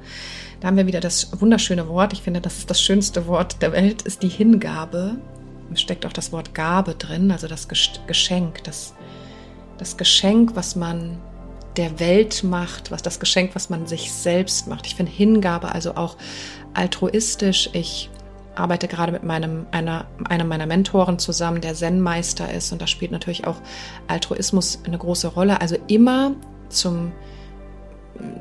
da 0.59 0.67
haben 0.67 0.77
wir 0.77 0.85
wieder 0.85 0.99
das 0.99 1.41
wunderschöne 1.41 1.87
Wort, 1.87 2.13
ich 2.13 2.21
finde, 2.21 2.39
das 2.39 2.59
ist 2.59 2.69
das 2.69 2.81
schönste 2.81 3.25
Wort 3.25 3.61
der 3.61 3.71
Welt, 3.71 4.03
ist 4.03 4.21
die 4.21 4.29
Hingabe. 4.29 5.17
Es 5.73 5.81
steckt 5.81 6.05
auch 6.05 6.13
das 6.13 6.31
Wort 6.31 6.53
Gabe 6.53 6.93
drin, 6.93 7.31
also 7.31 7.47
das 7.47 7.67
Geschenk, 7.67 8.63
das, 8.65 8.93
das 9.77 9.97
Geschenk, 9.97 10.55
was 10.55 10.75
man 10.75 11.17
der 11.77 11.99
Welt 11.99 12.43
macht, 12.43 12.91
was 12.91 13.01
das 13.01 13.19
Geschenk, 13.19 13.55
was 13.55 13.69
man 13.69 13.87
sich 13.87 14.11
selbst 14.11 14.67
macht. 14.67 14.85
Ich 14.85 14.95
finde 14.95 15.11
Hingabe 15.11 15.73
also 15.73 15.95
auch 15.95 16.17
altruistisch. 16.73 17.69
Ich 17.73 18.09
arbeite 18.55 18.87
gerade 18.87 19.11
mit 19.11 19.23
meinem, 19.23 19.65
einer, 19.71 20.05
einem 20.29 20.47
meiner 20.47 20.65
Mentoren 20.65 21.19
zusammen, 21.19 21.61
der 21.61 21.73
Zen-Meister 21.73 22.53
ist. 22.53 22.71
Und 22.71 22.81
da 22.81 22.87
spielt 22.87 23.11
natürlich 23.11 23.47
auch 23.47 23.57
Altruismus 24.07 24.79
eine 24.85 24.97
große 24.97 25.27
Rolle. 25.27 25.61
Also 25.61 25.77
immer 25.87 26.33
zum, 26.69 27.11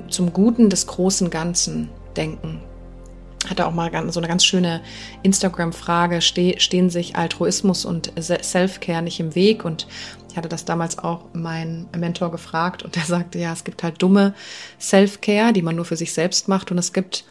zum 0.08 0.32
Guten 0.32 0.70
des 0.70 0.86
großen 0.86 1.30
Ganzen 1.30 1.90
denken. 2.16 2.60
Hatte 3.48 3.66
auch 3.66 3.72
mal 3.72 3.90
so 4.12 4.20
eine 4.20 4.28
ganz 4.28 4.44
schöne 4.44 4.82
Instagram-Frage, 5.22 6.20
stehen 6.20 6.90
sich 6.90 7.16
Altruismus 7.16 7.86
und 7.86 8.12
Self-Care 8.20 9.02
nicht 9.02 9.18
im 9.18 9.34
Weg? 9.34 9.64
Und 9.64 9.86
ich 10.30 10.36
hatte 10.36 10.48
das 10.48 10.66
damals 10.66 10.98
auch 10.98 11.24
mein 11.32 11.88
Mentor 11.96 12.30
gefragt 12.30 12.82
und 12.82 12.96
der 12.96 13.04
sagte, 13.04 13.38
ja, 13.38 13.52
es 13.52 13.64
gibt 13.64 13.82
halt 13.82 14.02
dumme 14.02 14.34
Self-Care, 14.78 15.54
die 15.54 15.62
man 15.62 15.74
nur 15.74 15.86
für 15.86 15.96
sich 15.96 16.12
selbst 16.12 16.48
macht 16.48 16.70
und 16.70 16.76
es 16.76 16.92
gibt 16.92 17.24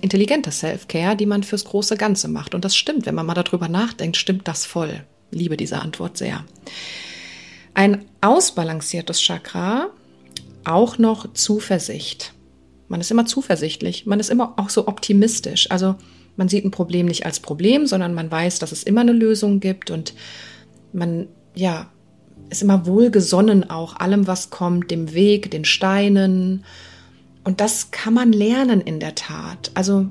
intelligente 0.00 0.50
Self-Care, 0.50 1.16
die 1.16 1.26
man 1.26 1.42
fürs 1.42 1.64
große 1.64 1.96
Ganze 1.96 2.28
macht. 2.28 2.54
Und 2.54 2.64
das 2.64 2.76
stimmt, 2.76 3.06
wenn 3.06 3.14
man 3.14 3.26
mal 3.26 3.34
darüber 3.34 3.68
nachdenkt, 3.68 4.16
stimmt 4.16 4.48
das 4.48 4.66
voll. 4.66 5.04
Liebe 5.30 5.56
diese 5.56 5.80
Antwort 5.80 6.16
sehr. 6.16 6.44
Ein 7.74 8.06
ausbalanciertes 8.20 9.20
Chakra, 9.20 9.88
auch 10.64 10.98
noch 10.98 11.32
Zuversicht. 11.34 12.32
Man 12.88 13.00
ist 13.00 13.10
immer 13.10 13.26
zuversichtlich, 13.26 14.06
man 14.06 14.20
ist 14.20 14.30
immer 14.30 14.54
auch 14.56 14.70
so 14.70 14.88
optimistisch. 14.88 15.70
Also 15.70 15.96
man 16.36 16.48
sieht 16.48 16.64
ein 16.64 16.70
Problem 16.70 17.06
nicht 17.06 17.26
als 17.26 17.40
Problem, 17.40 17.86
sondern 17.86 18.14
man 18.14 18.30
weiß, 18.30 18.58
dass 18.58 18.72
es 18.72 18.82
immer 18.82 19.02
eine 19.02 19.12
Lösung 19.12 19.60
gibt 19.60 19.90
und 19.90 20.14
Man, 20.92 21.28
ja, 21.54 21.90
ist 22.50 22.62
immer 22.62 22.86
wohlgesonnen 22.86 23.68
auch 23.68 23.96
allem, 23.96 24.26
was 24.26 24.48
kommt, 24.48 24.90
dem 24.90 25.12
Weg, 25.12 25.50
den 25.50 25.64
Steinen. 25.64 26.64
Und 27.48 27.62
das 27.62 27.92
kann 27.92 28.12
man 28.12 28.30
lernen 28.30 28.82
in 28.82 29.00
der 29.00 29.14
Tat. 29.14 29.70
Also 29.72 30.04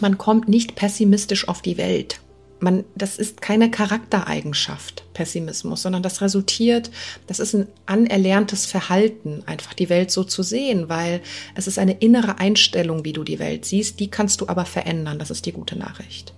man 0.00 0.16
kommt 0.16 0.48
nicht 0.48 0.76
pessimistisch 0.76 1.46
auf 1.46 1.60
die 1.60 1.76
Welt. 1.76 2.20
Man, 2.58 2.84
das 2.94 3.18
ist 3.18 3.42
keine 3.42 3.70
Charaktereigenschaft, 3.70 5.04
Pessimismus, 5.12 5.82
sondern 5.82 6.02
das 6.02 6.22
resultiert, 6.22 6.90
das 7.26 7.38
ist 7.38 7.54
ein 7.54 7.68
anerlerntes 7.84 8.64
Verhalten, 8.64 9.42
einfach 9.44 9.74
die 9.74 9.90
Welt 9.90 10.10
so 10.10 10.24
zu 10.24 10.42
sehen, 10.42 10.88
weil 10.88 11.20
es 11.54 11.66
ist 11.66 11.78
eine 11.78 11.98
innere 11.98 12.38
Einstellung, 12.38 13.04
wie 13.04 13.12
du 13.12 13.24
die 13.24 13.38
Welt 13.38 13.66
siehst, 13.66 14.00
die 14.00 14.08
kannst 14.08 14.40
du 14.40 14.48
aber 14.48 14.64
verändern, 14.64 15.18
das 15.18 15.30
ist 15.30 15.44
die 15.44 15.52
gute 15.52 15.78
Nachricht. 15.78 16.32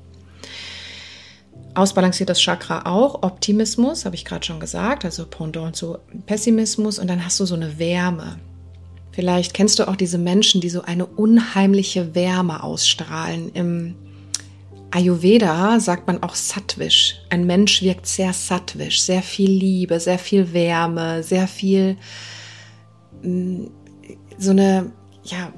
Ausbalanciert 1.74 2.30
das 2.30 2.40
Chakra 2.40 2.84
auch, 2.86 3.22
Optimismus, 3.22 4.04
habe 4.04 4.16
ich 4.16 4.24
gerade 4.24 4.44
schon 4.44 4.58
gesagt, 4.58 5.04
also 5.04 5.24
Pendant 5.24 5.76
zu 5.76 5.98
Pessimismus 6.26 6.98
und 6.98 7.06
dann 7.06 7.24
hast 7.24 7.38
du 7.38 7.46
so 7.46 7.54
eine 7.54 7.78
Wärme. 7.78 8.40
Vielleicht 9.16 9.54
kennst 9.54 9.78
du 9.78 9.88
auch 9.88 9.96
diese 9.96 10.18
Menschen, 10.18 10.60
die 10.60 10.68
so 10.68 10.82
eine 10.82 11.06
unheimliche 11.06 12.14
Wärme 12.14 12.62
ausstrahlen. 12.62 13.50
Im 13.54 13.94
Ayurveda 14.90 15.80
sagt 15.80 16.06
man 16.06 16.22
auch 16.22 16.34
sattwisch. 16.34 17.22
Ein 17.30 17.46
Mensch 17.46 17.80
wirkt 17.80 18.06
sehr 18.06 18.34
sattwisch, 18.34 19.00
sehr 19.00 19.22
viel 19.22 19.50
Liebe, 19.50 20.00
sehr 20.00 20.18
viel 20.18 20.52
Wärme, 20.52 21.22
sehr 21.22 21.48
viel 21.48 21.96
mm, 23.22 23.68
so 24.36 24.50
eine, 24.50 24.92
ja, 25.30 25.52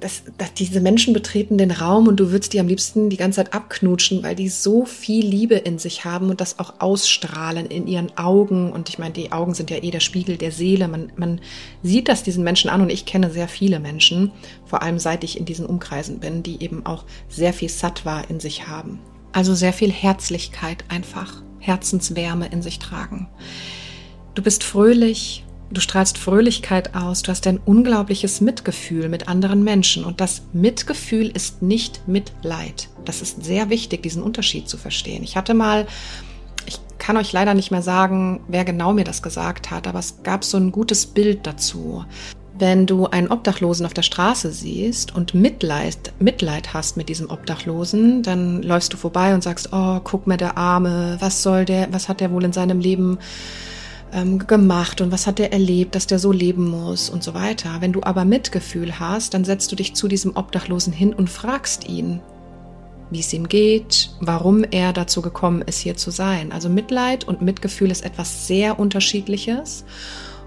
dass, 0.00 0.22
dass 0.38 0.54
diese 0.54 0.80
Menschen 0.80 1.12
betreten 1.12 1.58
den 1.58 1.70
Raum 1.70 2.08
und 2.08 2.16
du 2.16 2.30
würdest 2.30 2.52
die 2.52 2.60
am 2.60 2.68
liebsten 2.68 3.10
die 3.10 3.16
ganze 3.16 3.36
Zeit 3.36 3.54
abknutschen, 3.54 4.22
weil 4.22 4.34
die 4.34 4.48
so 4.48 4.84
viel 4.84 5.24
Liebe 5.24 5.54
in 5.54 5.78
sich 5.78 6.04
haben 6.04 6.30
und 6.30 6.40
das 6.40 6.58
auch 6.58 6.80
ausstrahlen 6.80 7.66
in 7.66 7.86
ihren 7.86 8.16
Augen. 8.16 8.72
Und 8.72 8.88
ich 8.88 8.98
meine, 8.98 9.12
die 9.12 9.32
Augen 9.32 9.54
sind 9.54 9.70
ja 9.70 9.82
eh 9.82 9.90
der 9.90 10.00
Spiegel 10.00 10.36
der 10.36 10.50
Seele. 10.50 10.88
Man, 10.88 11.12
man 11.16 11.40
sieht 11.82 12.08
das 12.08 12.22
diesen 12.22 12.44
Menschen 12.44 12.70
an 12.70 12.80
und 12.80 12.90
ich 12.90 13.06
kenne 13.06 13.30
sehr 13.30 13.48
viele 13.48 13.80
Menschen, 13.80 14.32
vor 14.64 14.82
allem 14.82 14.98
seit 14.98 15.24
ich 15.24 15.38
in 15.38 15.44
diesen 15.44 15.66
Umkreisen 15.66 16.18
bin, 16.20 16.42
die 16.42 16.62
eben 16.62 16.86
auch 16.86 17.04
sehr 17.28 17.52
viel 17.52 17.68
Sattva 17.68 18.22
in 18.22 18.40
sich 18.40 18.66
haben. 18.66 19.00
Also 19.32 19.54
sehr 19.54 19.72
viel 19.72 19.90
Herzlichkeit 19.90 20.84
einfach, 20.88 21.42
Herzenswärme 21.58 22.48
in 22.48 22.62
sich 22.62 22.78
tragen. 22.78 23.28
Du 24.34 24.42
bist 24.42 24.64
fröhlich, 24.64 25.44
Du 25.72 25.80
strahlst 25.80 26.18
Fröhlichkeit 26.18 26.94
aus, 26.94 27.22
du 27.22 27.30
hast 27.30 27.46
ein 27.46 27.58
unglaubliches 27.58 28.42
Mitgefühl 28.42 29.08
mit 29.08 29.26
anderen 29.26 29.64
Menschen 29.64 30.04
und 30.04 30.20
das 30.20 30.42
Mitgefühl 30.52 31.28
ist 31.28 31.62
nicht 31.62 32.06
Mitleid. 32.06 32.90
Das 33.06 33.22
ist 33.22 33.42
sehr 33.42 33.70
wichtig, 33.70 34.02
diesen 34.02 34.22
Unterschied 34.22 34.68
zu 34.68 34.76
verstehen. 34.76 35.22
Ich 35.22 35.34
hatte 35.34 35.54
mal, 35.54 35.86
ich 36.66 36.78
kann 36.98 37.16
euch 37.16 37.32
leider 37.32 37.54
nicht 37.54 37.70
mehr 37.70 37.80
sagen, 37.80 38.40
wer 38.48 38.66
genau 38.66 38.92
mir 38.92 39.04
das 39.04 39.22
gesagt 39.22 39.70
hat, 39.70 39.86
aber 39.86 40.00
es 40.00 40.22
gab 40.22 40.44
so 40.44 40.58
ein 40.58 40.72
gutes 40.72 41.06
Bild 41.06 41.46
dazu. 41.46 42.04
Wenn 42.58 42.86
du 42.86 43.06
einen 43.06 43.28
Obdachlosen 43.28 43.86
auf 43.86 43.94
der 43.94 44.02
Straße 44.02 44.52
siehst 44.52 45.14
und 45.14 45.32
Mitleid, 45.32 46.12
Mitleid 46.18 46.74
hast 46.74 46.98
mit 46.98 47.08
diesem 47.08 47.30
Obdachlosen, 47.30 48.22
dann 48.22 48.62
läufst 48.62 48.92
du 48.92 48.98
vorbei 48.98 49.32
und 49.32 49.42
sagst, 49.42 49.70
oh, 49.72 50.00
guck 50.04 50.26
mir 50.26 50.36
der 50.36 50.58
Arme, 50.58 51.16
was 51.20 51.42
soll 51.42 51.64
der, 51.64 51.90
was 51.94 52.10
hat 52.10 52.20
der 52.20 52.30
wohl 52.30 52.44
in 52.44 52.52
seinem 52.52 52.78
Leben 52.78 53.18
ähm, 54.12 54.38
gemacht 54.46 55.00
und 55.00 55.10
was 55.10 55.26
hat 55.26 55.40
er 55.40 55.52
erlebt, 55.52 55.94
dass 55.94 56.06
der 56.06 56.18
so 56.18 56.32
leben 56.32 56.68
muss 56.70 57.08
und 57.10 57.22
so 57.22 57.34
weiter. 57.34 57.76
Wenn 57.80 57.92
du 57.92 58.02
aber 58.02 58.24
Mitgefühl 58.24 59.00
hast, 59.00 59.34
dann 59.34 59.44
setzt 59.44 59.72
du 59.72 59.76
dich 59.76 59.94
zu 59.94 60.08
diesem 60.08 60.36
Obdachlosen 60.36 60.92
hin 60.92 61.14
und 61.14 61.30
fragst 61.30 61.88
ihn, 61.88 62.20
wie 63.10 63.20
es 63.20 63.32
ihm 63.32 63.48
geht, 63.48 64.10
warum 64.20 64.64
er 64.64 64.92
dazu 64.92 65.22
gekommen 65.22 65.62
ist, 65.62 65.78
hier 65.78 65.96
zu 65.96 66.10
sein. 66.10 66.52
Also 66.52 66.68
Mitleid 66.68 67.24
und 67.24 67.42
Mitgefühl 67.42 67.90
ist 67.90 68.04
etwas 68.04 68.46
sehr 68.46 68.78
Unterschiedliches. 68.78 69.84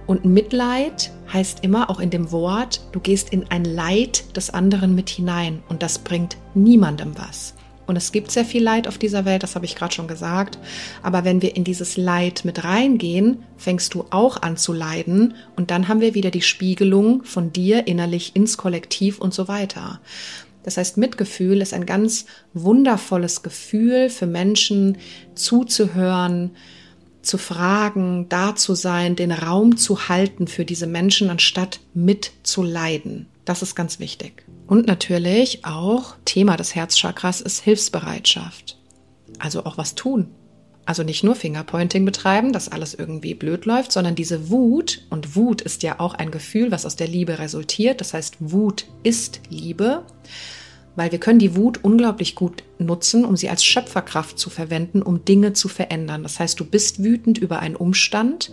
Und 0.08 0.26
Mitleid 0.26 1.12
heißt 1.32 1.64
immer 1.64 1.90
auch 1.90 2.00
in 2.00 2.12
dem 2.12 2.32
Wort, 2.32 2.82
du 2.92 3.00
gehst 3.00 3.30
in 3.30 3.50
ein 3.50 3.66
Leid 3.66 4.36
des 4.36 4.52
anderen 4.52 4.94
mit 4.94 5.10
hinein 5.10 5.64
und 5.68 5.82
das 5.82 6.00
bringt 6.00 6.38
niemandem 6.54 7.14
was. 7.18 7.56
Und 7.88 7.96
es 7.96 8.12
gibt 8.12 8.32
sehr 8.32 8.46
viel 8.46 8.64
Leid 8.64 8.88
auf 8.88 8.98
dieser 8.98 9.26
Welt, 9.26 9.44
das 9.44 9.56
habe 9.56 9.66
ich 9.66 9.76
gerade 9.76 9.94
schon 9.94 10.08
gesagt. 10.08 10.58
Aber 11.04 11.24
wenn 11.24 11.42
wir 11.42 11.56
in 11.56 11.64
dieses 11.64 11.98
Leid 11.98 12.46
mit 12.46 12.64
reingehen, 12.64 13.44
fängst 13.58 13.94
du 13.94 14.06
auch 14.10 14.42
an 14.42 14.58
zu 14.58 14.74
leiden. 14.74 15.36
Und 15.56 15.72
dann 15.72 15.88
haben 15.88 16.02
wir 16.02 16.16
wieder 16.16 16.32
die 16.32 16.42
Spiegelung 16.42 17.24
von 17.24 17.54
dir 17.54 17.88
innerlich 17.88 18.36
ins 18.36 18.58
Kollektiv 18.58 19.20
und 19.20 19.34
so 19.34 19.48
weiter. 19.48 20.00
Das 20.64 20.78
heißt, 20.78 20.98
Mitgefühl 20.98 21.62
ist 21.62 21.74
ein 21.76 21.86
ganz 21.86 22.26
wundervolles 22.54 23.44
Gefühl 23.44 24.10
für 24.10 24.26
Menschen 24.26 24.98
zuzuhören, 25.36 26.52
zu 27.22 27.38
fragen, 27.38 28.28
da 28.30 28.56
zu 28.56 28.76
sein, 28.76 29.16
den 29.16 29.32
Raum 29.32 29.78
zu 29.78 30.08
halten 30.08 30.48
für 30.48 30.66
diese 30.66 30.88
Menschen, 30.88 31.30
anstatt 31.30 31.80
mitzuleiden. 31.94 33.28
Das 33.46 33.62
ist 33.62 33.76
ganz 33.76 34.00
wichtig. 34.00 34.45
Und 34.68 34.88
natürlich 34.88 35.66
auch 35.66 36.16
Thema 36.26 36.58
des 36.58 36.76
Herzchakras 36.76 37.42
ist 37.42 37.62
Hilfsbereitschaft. 37.62 38.80
Also 39.40 39.66
auch 39.66 39.78
was 39.78 39.96
tun. 39.96 40.28
Also 40.86 41.04
nicht 41.04 41.24
nur 41.24 41.36
Fingerpointing 41.36 42.06
betreiben, 42.06 42.54
dass 42.54 42.70
alles 42.70 42.94
irgendwie 42.94 43.34
blöd 43.34 43.66
läuft, 43.66 43.92
sondern 43.92 44.14
diese 44.14 44.50
Wut, 44.50 45.02
und 45.10 45.36
Wut 45.36 45.62
ist 45.62 45.82
ja 45.82 46.00
auch 46.00 46.14
ein 46.14 46.30
Gefühl, 46.30 46.72
was 46.72 46.86
aus 46.86 46.96
der 46.96 47.08
Liebe 47.08 47.40
resultiert. 47.40 48.02
Das 48.02 48.14
heißt, 48.14 48.38
Wut 48.40 48.86
ist 49.02 49.42
Liebe, 49.50 50.04
weil 50.96 51.12
wir 51.12 51.20
können 51.20 51.40
die 51.40 51.56
Wut 51.56 51.84
unglaublich 51.84 52.36
gut 52.36 52.64
nutzen, 52.78 53.26
um 53.26 53.36
sie 53.36 53.50
als 53.50 53.66
Schöpferkraft 53.66 54.38
zu 54.38 54.52
verwenden, 54.52 55.02
um 55.02 55.26
Dinge 55.26 55.54
zu 55.54 55.68
verändern. 55.68 56.22
Das 56.22 56.40
heißt, 56.40 56.60
du 56.60 56.66
bist 56.66 57.04
wütend 57.04 57.40
über 57.40 57.60
einen 57.60 57.76
Umstand, 57.76 58.52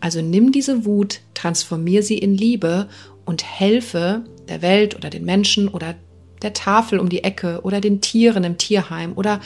also 0.00 0.22
nimm 0.22 0.52
diese 0.52 0.84
Wut, 0.84 1.20
transformier 1.34 2.02
sie 2.02 2.18
in 2.18 2.34
Liebe 2.34 2.88
und 3.24 3.44
helfe 3.44 4.24
der 4.48 4.62
Welt 4.62 4.96
oder 4.96 5.10
den 5.10 5.24
Menschen 5.24 5.68
oder 5.68 5.94
der 6.42 6.52
Tafel 6.52 6.98
um 6.98 7.08
die 7.08 7.24
Ecke 7.24 7.60
oder 7.62 7.80
den 7.80 8.00
Tieren 8.00 8.44
im 8.44 8.58
Tierheim 8.58 9.12
oder 9.14 9.40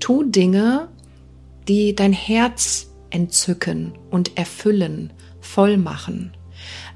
tu 0.00 0.24
Dinge, 0.24 0.88
die 1.68 1.94
dein 1.94 2.12
Herz 2.12 2.90
entzücken 3.10 3.92
und 4.10 4.36
erfüllen, 4.36 5.12
voll 5.40 5.76
machen. 5.76 6.32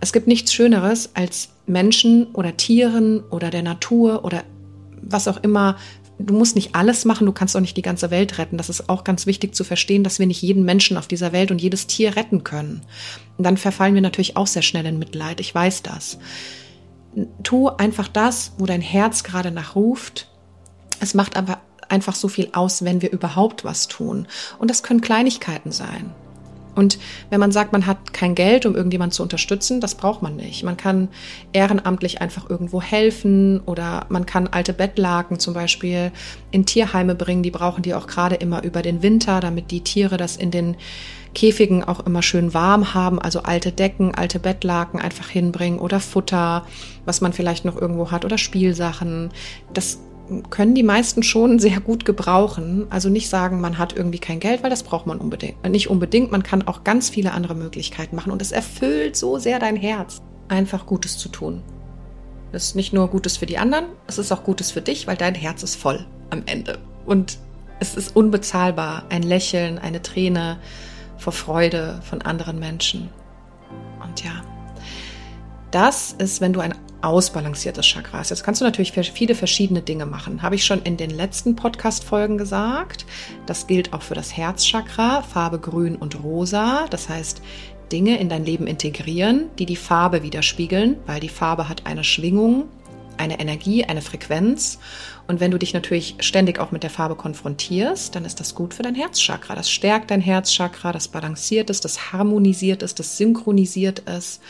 Es 0.00 0.12
gibt 0.12 0.26
nichts 0.26 0.52
Schöneres, 0.52 1.10
als 1.14 1.50
Menschen 1.66 2.26
oder 2.32 2.56
Tieren 2.56 3.20
oder 3.30 3.50
der 3.50 3.62
Natur 3.62 4.24
oder 4.24 4.44
was 5.02 5.28
auch 5.28 5.42
immer. 5.42 5.76
Du 6.18 6.34
musst 6.34 6.56
nicht 6.56 6.74
alles 6.74 7.04
machen, 7.04 7.26
du 7.26 7.32
kannst 7.32 7.56
auch 7.56 7.60
nicht 7.60 7.76
die 7.76 7.82
ganze 7.82 8.10
Welt 8.10 8.38
retten. 8.38 8.56
Das 8.56 8.68
ist 8.68 8.88
auch 8.88 9.04
ganz 9.04 9.26
wichtig 9.26 9.54
zu 9.54 9.62
verstehen, 9.64 10.02
dass 10.02 10.18
wir 10.18 10.26
nicht 10.26 10.42
jeden 10.42 10.64
Menschen 10.64 10.96
auf 10.96 11.06
dieser 11.06 11.32
Welt 11.32 11.50
und 11.50 11.60
jedes 11.60 11.86
Tier 11.86 12.16
retten 12.16 12.42
können. 12.42 12.82
Dann 13.38 13.56
verfallen 13.56 13.94
wir 13.94 14.02
natürlich 14.02 14.36
auch 14.36 14.46
sehr 14.46 14.62
schnell 14.62 14.86
in 14.86 14.98
Mitleid. 14.98 15.40
Ich 15.40 15.54
weiß 15.54 15.82
das 15.82 16.18
tu 17.42 17.68
einfach 17.68 18.08
das, 18.08 18.52
wo 18.58 18.66
dein 18.66 18.80
Herz 18.80 19.24
gerade 19.24 19.50
nachruft. 19.50 20.28
Es 21.00 21.14
macht 21.14 21.36
aber 21.36 21.60
einfach 21.88 22.14
so 22.14 22.28
viel 22.28 22.50
aus, 22.52 22.84
wenn 22.84 23.02
wir 23.02 23.12
überhaupt 23.12 23.64
was 23.64 23.88
tun. 23.88 24.26
Und 24.58 24.70
das 24.70 24.82
können 24.82 25.00
Kleinigkeiten 25.00 25.72
sein. 25.72 26.12
Und 26.78 27.00
wenn 27.28 27.40
man 27.40 27.50
sagt, 27.50 27.72
man 27.72 27.86
hat 27.86 28.12
kein 28.12 28.36
Geld, 28.36 28.64
um 28.64 28.76
irgendjemand 28.76 29.12
zu 29.12 29.24
unterstützen, 29.24 29.80
das 29.80 29.96
braucht 29.96 30.22
man 30.22 30.36
nicht. 30.36 30.62
Man 30.62 30.76
kann 30.76 31.08
ehrenamtlich 31.52 32.20
einfach 32.20 32.48
irgendwo 32.48 32.80
helfen 32.80 33.58
oder 33.66 34.06
man 34.10 34.26
kann 34.26 34.46
alte 34.46 34.72
Bettlaken 34.72 35.40
zum 35.40 35.54
Beispiel 35.54 36.12
in 36.52 36.66
Tierheime 36.66 37.16
bringen. 37.16 37.42
Die 37.42 37.50
brauchen 37.50 37.82
die 37.82 37.94
auch 37.94 38.06
gerade 38.06 38.36
immer 38.36 38.62
über 38.62 38.82
den 38.82 39.02
Winter, 39.02 39.40
damit 39.40 39.72
die 39.72 39.80
Tiere 39.80 40.18
das 40.18 40.36
in 40.36 40.52
den 40.52 40.76
Käfigen 41.34 41.82
auch 41.82 42.06
immer 42.06 42.22
schön 42.22 42.54
warm 42.54 42.94
haben, 42.94 43.20
also 43.20 43.42
alte 43.42 43.72
Decken, 43.72 44.14
alte 44.14 44.38
Bettlaken 44.38 45.00
einfach 45.00 45.28
hinbringen 45.28 45.80
oder 45.80 45.98
Futter, 45.98 46.64
was 47.06 47.20
man 47.20 47.32
vielleicht 47.32 47.64
noch 47.64 47.76
irgendwo 47.76 48.12
hat 48.12 48.24
oder 48.24 48.38
Spielsachen. 48.38 49.30
Das 49.74 49.98
können 50.50 50.74
die 50.74 50.82
meisten 50.82 51.22
schon 51.22 51.58
sehr 51.58 51.80
gut 51.80 52.04
gebrauchen. 52.04 52.86
Also 52.90 53.08
nicht 53.08 53.28
sagen, 53.28 53.60
man 53.60 53.78
hat 53.78 53.96
irgendwie 53.96 54.18
kein 54.18 54.40
Geld, 54.40 54.62
weil 54.62 54.70
das 54.70 54.82
braucht 54.82 55.06
man 55.06 55.18
unbedingt. 55.18 55.62
Nicht 55.68 55.90
unbedingt, 55.90 56.30
man 56.30 56.42
kann 56.42 56.66
auch 56.66 56.84
ganz 56.84 57.10
viele 57.10 57.32
andere 57.32 57.54
Möglichkeiten 57.54 58.16
machen 58.16 58.32
und 58.32 58.42
es 58.42 58.52
erfüllt 58.52 59.16
so 59.16 59.38
sehr 59.38 59.58
dein 59.58 59.76
Herz, 59.76 60.20
einfach 60.48 60.86
Gutes 60.86 61.18
zu 61.18 61.28
tun. 61.28 61.62
Das 62.52 62.64
ist 62.64 62.76
nicht 62.76 62.92
nur 62.92 63.08
Gutes 63.08 63.36
für 63.36 63.46
die 63.46 63.58
anderen, 63.58 63.86
es 64.06 64.18
ist 64.18 64.32
auch 64.32 64.44
Gutes 64.44 64.70
für 64.70 64.80
dich, 64.80 65.06
weil 65.06 65.16
dein 65.16 65.34
Herz 65.34 65.62
ist 65.62 65.76
voll 65.76 66.06
am 66.30 66.42
Ende. 66.46 66.78
Und 67.04 67.38
es 67.80 67.94
ist 67.94 68.16
unbezahlbar, 68.16 69.04
ein 69.10 69.22
Lächeln, 69.22 69.78
eine 69.78 70.02
Träne, 70.02 70.58
vor 71.18 71.32
Freude 71.32 72.00
von 72.08 72.22
anderen 72.22 72.58
Menschen. 72.58 73.10
Und 74.02 74.24
ja, 74.24 74.42
das 75.70 76.12
ist, 76.12 76.40
wenn 76.40 76.52
du 76.52 76.60
ein 76.60 76.74
ausbalanciertes 77.02 77.86
Chakra 77.86 78.18
hast. 78.18 78.30
Jetzt 78.30 78.44
kannst 78.44 78.60
du 78.60 78.64
natürlich 78.64 78.92
viele 78.92 79.34
verschiedene 79.34 79.82
Dinge 79.82 80.06
machen. 80.06 80.42
Habe 80.42 80.54
ich 80.54 80.64
schon 80.64 80.82
in 80.82 80.96
den 80.96 81.10
letzten 81.10 81.56
Podcast-Folgen 81.56 82.38
gesagt. 82.38 83.06
Das 83.46 83.66
gilt 83.66 83.92
auch 83.92 84.02
für 84.02 84.14
das 84.14 84.36
Herzchakra, 84.36 85.22
Farbe 85.22 85.58
grün 85.58 85.96
und 85.96 86.22
rosa. 86.22 86.86
Das 86.90 87.08
heißt, 87.08 87.42
Dinge 87.92 88.18
in 88.18 88.28
dein 88.28 88.44
Leben 88.44 88.66
integrieren, 88.66 89.50
die 89.58 89.66
die 89.66 89.76
Farbe 89.76 90.22
widerspiegeln, 90.22 90.96
weil 91.06 91.20
die 91.20 91.28
Farbe 91.28 91.68
hat 91.68 91.86
eine 91.86 92.04
Schwingung. 92.04 92.68
eine 93.18 93.40
Energie, 93.40 93.84
eine 93.84 94.00
Frequenz. 94.00 94.78
Und 95.26 95.40
wenn 95.40 95.50
du 95.50 95.58
dich 95.58 95.74
natürlich 95.74 96.16
ständig 96.20 96.58
auch 96.58 96.70
mit 96.70 96.82
der 96.82 96.90
Farbe 96.90 97.16
konfrontierst, 97.16 98.14
dann 98.14 98.24
ist 98.24 98.40
das 98.40 98.54
gut 98.54 98.74
für 98.74 98.82
dein 98.82 98.94
Herzchakra. 98.94 99.54
Das 99.54 99.70
stärkt 99.70 100.10
dein 100.10 100.20
Herzchakra, 100.20 100.92
das 100.92 101.08
balanciert 101.08 101.68
es, 101.68 101.80
das 101.80 102.12
harmonisiert 102.12 102.82
es, 102.82 102.94
das 102.94 103.16
synchronisiert 103.18 104.02
es. 104.06 104.40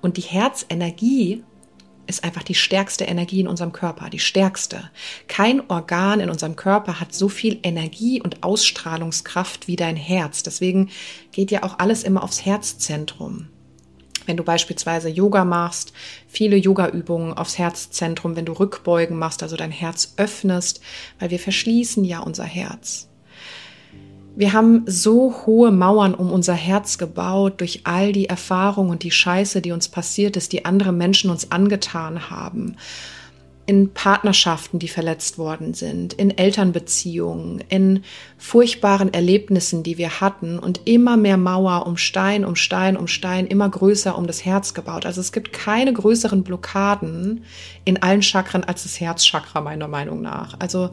Und 0.00 0.16
die 0.16 0.22
Herzenergie 0.22 1.42
ist 2.12 2.24
einfach 2.24 2.42
die 2.42 2.54
stärkste 2.54 3.04
Energie 3.04 3.40
in 3.40 3.48
unserem 3.48 3.72
Körper, 3.72 4.10
die 4.10 4.18
stärkste. 4.18 4.90
Kein 5.28 5.68
Organ 5.70 6.20
in 6.20 6.28
unserem 6.28 6.56
Körper 6.56 7.00
hat 7.00 7.14
so 7.14 7.28
viel 7.28 7.58
Energie 7.62 8.20
und 8.20 8.42
Ausstrahlungskraft 8.42 9.66
wie 9.66 9.76
dein 9.76 9.96
Herz. 9.96 10.42
Deswegen 10.42 10.90
geht 11.32 11.50
ja 11.50 11.62
auch 11.62 11.78
alles 11.78 12.02
immer 12.04 12.22
aufs 12.22 12.44
Herzzentrum. 12.44 13.48
Wenn 14.26 14.36
du 14.36 14.44
beispielsweise 14.44 15.08
Yoga 15.08 15.44
machst, 15.44 15.92
viele 16.28 16.56
Yoga-Übungen 16.56 17.32
aufs 17.32 17.58
Herzzentrum, 17.58 18.36
wenn 18.36 18.44
du 18.44 18.52
Rückbeugen 18.52 19.18
machst, 19.18 19.42
also 19.42 19.56
dein 19.56 19.72
Herz 19.72 20.14
öffnest, 20.16 20.80
weil 21.18 21.30
wir 21.30 21.40
verschließen 21.40 22.04
ja 22.04 22.20
unser 22.20 22.44
Herz. 22.44 23.08
Wir 24.34 24.54
haben 24.54 24.84
so 24.86 25.34
hohe 25.44 25.70
Mauern 25.70 26.14
um 26.14 26.32
unser 26.32 26.54
Herz 26.54 26.96
gebaut 26.96 27.60
durch 27.60 27.82
all 27.84 28.12
die 28.12 28.30
Erfahrungen 28.30 28.90
und 28.90 29.02
die 29.02 29.10
Scheiße, 29.10 29.60
die 29.60 29.72
uns 29.72 29.88
passiert 29.88 30.38
ist, 30.38 30.52
die 30.52 30.64
andere 30.64 30.92
Menschen 30.92 31.30
uns 31.30 31.52
angetan 31.52 32.30
haben. 32.30 32.76
In 33.66 33.92
Partnerschaften, 33.92 34.78
die 34.78 34.88
verletzt 34.88 35.36
worden 35.36 35.74
sind, 35.74 36.14
in 36.14 36.36
Elternbeziehungen, 36.36 37.62
in 37.68 38.02
furchtbaren 38.38 39.12
Erlebnissen, 39.12 39.82
die 39.82 39.98
wir 39.98 40.20
hatten 40.20 40.58
und 40.58 40.80
immer 40.86 41.16
mehr 41.16 41.36
Mauer 41.36 41.86
um 41.86 41.96
Stein, 41.98 42.44
um 42.44 42.56
Stein, 42.56 42.96
um 42.96 43.06
Stein, 43.08 43.46
immer 43.46 43.68
größer 43.68 44.16
um 44.16 44.26
das 44.26 44.44
Herz 44.44 44.72
gebaut. 44.72 45.04
Also 45.04 45.20
es 45.20 45.30
gibt 45.30 45.52
keine 45.52 45.92
größeren 45.92 46.42
Blockaden 46.42 47.44
in 47.84 48.02
allen 48.02 48.22
Chakren 48.22 48.64
als 48.64 48.82
das 48.82 48.98
Herzchakra, 48.98 49.60
meiner 49.60 49.88
Meinung 49.88 50.22
nach. 50.22 50.58
Also 50.58 50.90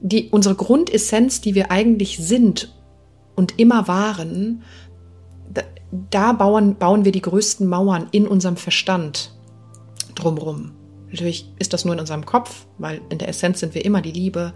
die, 0.00 0.28
unsere 0.30 0.54
Grundessenz, 0.54 1.40
die 1.40 1.54
wir 1.54 1.70
eigentlich 1.70 2.18
sind 2.18 2.74
und 3.36 3.58
immer 3.58 3.88
waren, 3.88 4.62
da, 5.52 5.62
da 6.10 6.32
bauen, 6.32 6.76
bauen 6.76 7.04
wir 7.04 7.12
die 7.12 7.22
größten 7.22 7.66
Mauern 7.66 8.08
in 8.12 8.26
unserem 8.26 8.56
Verstand 8.56 9.34
drumrum. 10.14 10.72
Natürlich 11.10 11.52
ist 11.58 11.72
das 11.72 11.84
nur 11.84 11.94
in 11.94 12.00
unserem 12.00 12.24
Kopf, 12.24 12.66
weil 12.78 13.00
in 13.10 13.18
der 13.18 13.28
Essenz 13.28 13.60
sind 13.60 13.74
wir 13.74 13.84
immer 13.84 14.00
die 14.00 14.12
Liebe. 14.12 14.54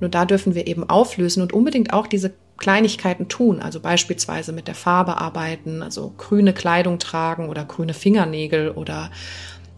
Nur 0.00 0.10
da 0.10 0.24
dürfen 0.24 0.54
wir 0.54 0.66
eben 0.66 0.88
auflösen 0.88 1.40
und 1.42 1.52
unbedingt 1.52 1.92
auch 1.92 2.06
diese 2.06 2.34
Kleinigkeiten 2.56 3.28
tun, 3.28 3.60
also 3.60 3.80
beispielsweise 3.80 4.52
mit 4.52 4.68
der 4.68 4.74
Farbe 4.74 5.18
arbeiten, 5.18 5.82
also 5.82 6.14
grüne 6.16 6.52
Kleidung 6.52 6.98
tragen 6.98 7.48
oder 7.48 7.64
grüne 7.64 7.94
Fingernägel 7.94 8.70
oder 8.70 9.10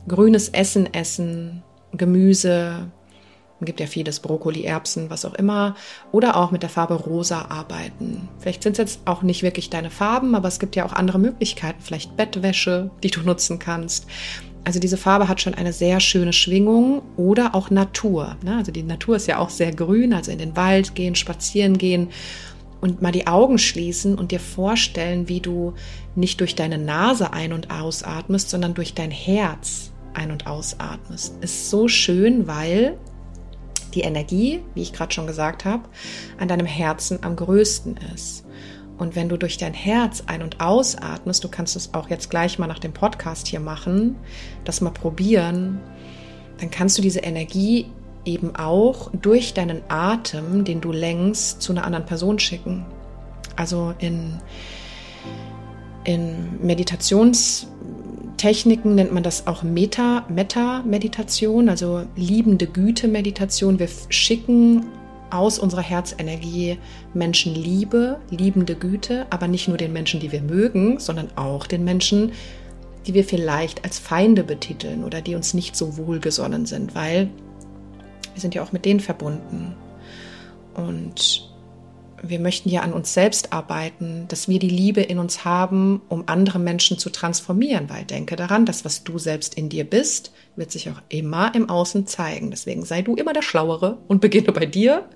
grünes 0.09 0.51
Essen 0.51 0.93
essen, 0.93 1.63
Gemüse, 1.93 2.91
gibt 3.65 3.81
ja 3.81 3.87
vieles, 3.87 4.21
Brokkoli, 4.21 4.65
Erbsen, 4.65 5.09
was 5.09 5.25
auch 5.25 5.35
immer. 5.35 5.77
Oder 6.13 6.37
auch 6.37 6.51
mit 6.51 6.63
der 6.63 6.69
Farbe 6.69 6.95
rosa 6.95 7.47
arbeiten. 7.49 8.29
Vielleicht 8.39 8.63
sind 8.63 8.73
es 8.73 8.79
jetzt 8.79 9.01
auch 9.07 9.23
nicht 9.23 9.43
wirklich 9.43 9.71
deine 9.71 9.91
Farben, 9.91 10.35
aber 10.35 10.49
es 10.49 10.59
gibt 10.59 10.77
ja 10.77 10.85
auch 10.85 10.93
andere 10.93 11.19
Möglichkeiten. 11.19 11.81
Vielleicht 11.81 12.17
Bettwäsche, 12.17 12.91
die 13.03 13.11
du 13.11 13.21
nutzen 13.21 13.59
kannst. 13.59 14.07
Also 14.65 14.81
diese 14.81 14.97
Farbe 14.97 15.29
hat 15.29 15.41
schon 15.41 15.55
eine 15.55 15.73
sehr 15.73 16.01
schöne 16.01 16.33
Schwingung 16.33 17.03
oder 17.17 17.55
auch 17.55 17.71
Natur. 17.71 18.37
Ne? 18.43 18.57
Also 18.57 18.73
die 18.73 18.83
Natur 18.83 19.17
ist 19.17 19.29
ja 19.29 19.39
auch 19.39 19.51
sehr 19.51 19.73
grün, 19.73 20.13
also 20.13 20.33
in 20.33 20.39
den 20.39 20.57
Wald 20.57 20.95
gehen, 20.95 21.15
spazieren 21.15 21.79
gehen 21.79 22.09
und 22.81 23.01
mal 23.01 23.13
die 23.13 23.27
Augen 23.27 23.59
schließen 23.59 24.19
und 24.19 24.33
dir 24.33 24.41
vorstellen, 24.41 25.29
wie 25.29 25.41
du 25.41 25.75
nicht 26.15 26.41
durch 26.41 26.57
deine 26.57 26.79
Nase 26.79 27.33
ein- 27.33 27.53
und 27.53 27.71
ausatmest, 27.71 28.51
sondern 28.51 28.75
durch 28.75 28.93
dein 28.93 29.11
Herz 29.11 29.93
ein- 30.15 30.31
und 30.31 30.47
ausatmest. 30.47 31.35
Ist 31.43 31.71
so 31.71 31.89
schön, 31.89 32.47
weil 32.47 32.99
die 33.97 34.03
Energie, 34.03 34.63
wie 34.75 34.83
ich 34.83 34.93
gerade 34.93 35.13
schon 35.13 35.27
gesagt 35.27 35.65
habe, 35.65 35.85
an 36.39 36.49
deinem 36.49 36.67
Herzen 36.67 37.19
am 37.23 37.35
größten 37.35 37.99
ist. 38.15 38.45
Und 38.99 39.17
wenn 39.17 39.29
du 39.29 39.37
durch 39.37 39.59
dein 39.59 39.75
Herz 39.75 40.23
ein- 40.27 40.43
und 40.43 40.61
ausatmest, 40.61 41.43
du 41.43 41.49
kannst 41.49 41.77
es 41.77 41.93
auch 41.95 42.09
jetzt 42.09 42.31
gleich 42.31 42.59
mal 42.59 42.67
nach 42.67 42.79
dem 42.79 42.93
Podcast 42.93 43.49
hier 43.49 43.61
machen, 43.61 44.17
das 44.65 44.81
mal 44.81 44.91
probieren, 44.91 45.81
dann 46.59 46.71
kannst 46.71 46.97
du 46.97 47.03
diese 47.03 47.21
Energie 47.21 47.87
eben 48.25 48.57
auch 48.57 49.11
durch 49.13 49.55
deinen 49.55 49.83
Atem, 49.89 50.65
den 50.65 50.81
du 50.81 50.93
lenkst, 50.93 51.61
zu 51.61 51.73
einer 51.73 51.85
anderen 51.85 52.07
Person 52.07 52.39
schicken. 52.39 52.87
Also 53.55 53.95
in, 53.99 54.41
in 56.05 56.59
Meditations- 56.63 57.67
Techniken 58.47 58.95
nennt 58.95 59.13
man 59.13 59.25
das 59.25 59.49
auch 59.49 59.65
Meta, 59.65 60.25
Meta-Meditation, 60.29 61.69
also 61.69 62.05
liebende 62.15 62.69
Güte-Meditation. 62.69 63.81
Wir 63.81 63.89
schicken 64.09 64.87
aus 65.31 65.59
unserer 65.59 65.83
Herzenergie 65.83 66.79
Menschen 67.13 67.57
Liebe, 67.57 68.21
liebende 68.31 68.77
Güte, 68.77 69.27
aber 69.31 69.49
nicht 69.49 69.67
nur 69.67 69.79
den 69.79 69.93
Menschen, 69.93 70.21
die 70.21 70.31
wir 70.31 70.43
mögen, 70.43 71.01
sondern 71.01 71.27
auch 71.35 71.67
den 71.67 71.83
Menschen, 71.83 72.31
die 73.09 73.15
wir 73.15 73.25
vielleicht 73.25 73.83
als 73.83 73.99
Feinde 73.99 74.45
betiteln 74.45 75.03
oder 75.03 75.23
die 75.23 75.35
uns 75.35 75.53
nicht 75.53 75.75
so 75.75 75.97
wohlgesonnen 75.97 76.67
sind, 76.67 76.95
weil 76.95 77.29
wir 78.33 78.41
sind 78.41 78.55
ja 78.55 78.63
auch 78.63 78.71
mit 78.71 78.85
denen 78.85 79.01
verbunden. 79.01 79.75
Und 80.75 81.46
wir 82.29 82.41
möchten 82.41 82.69
ja 82.69 82.83
an 82.83 82.93
uns 82.93 83.15
selbst 83.15 83.53
arbeiten, 83.53 84.27
dass 84.29 84.49
wir 84.49 84.59
die 84.59 84.69
Liebe 84.69 85.01
in 85.01 85.19
uns 85.19 85.45
haben, 85.45 86.03
um 86.09 86.25
andere 86.27 86.59
Menschen 86.59 86.99
zu 86.99 87.11
transformieren, 87.11 87.89
weil 87.89 88.05
denke 88.05 88.37
daran, 88.37 88.67
das, 88.67 88.85
was 88.85 89.05
du 89.05 89.19
selbst 89.19 89.55
in 89.55 89.69
dir 89.69 89.85
bist, 89.85 90.33
wird 90.57 90.71
sich 90.71 90.91
auch 90.91 91.03
immer 91.09 91.55
im 91.55 91.69
Außen 91.69 92.07
zeigen. 92.07 92.51
Deswegen 92.51 92.85
sei 92.85 93.03
du 93.03 93.15
immer 93.15 93.33
der 93.33 93.43
Schlauere 93.43 93.99
und 94.09 94.21
beginne 94.21 94.53
bei 94.53 94.67
dir. 94.67 95.09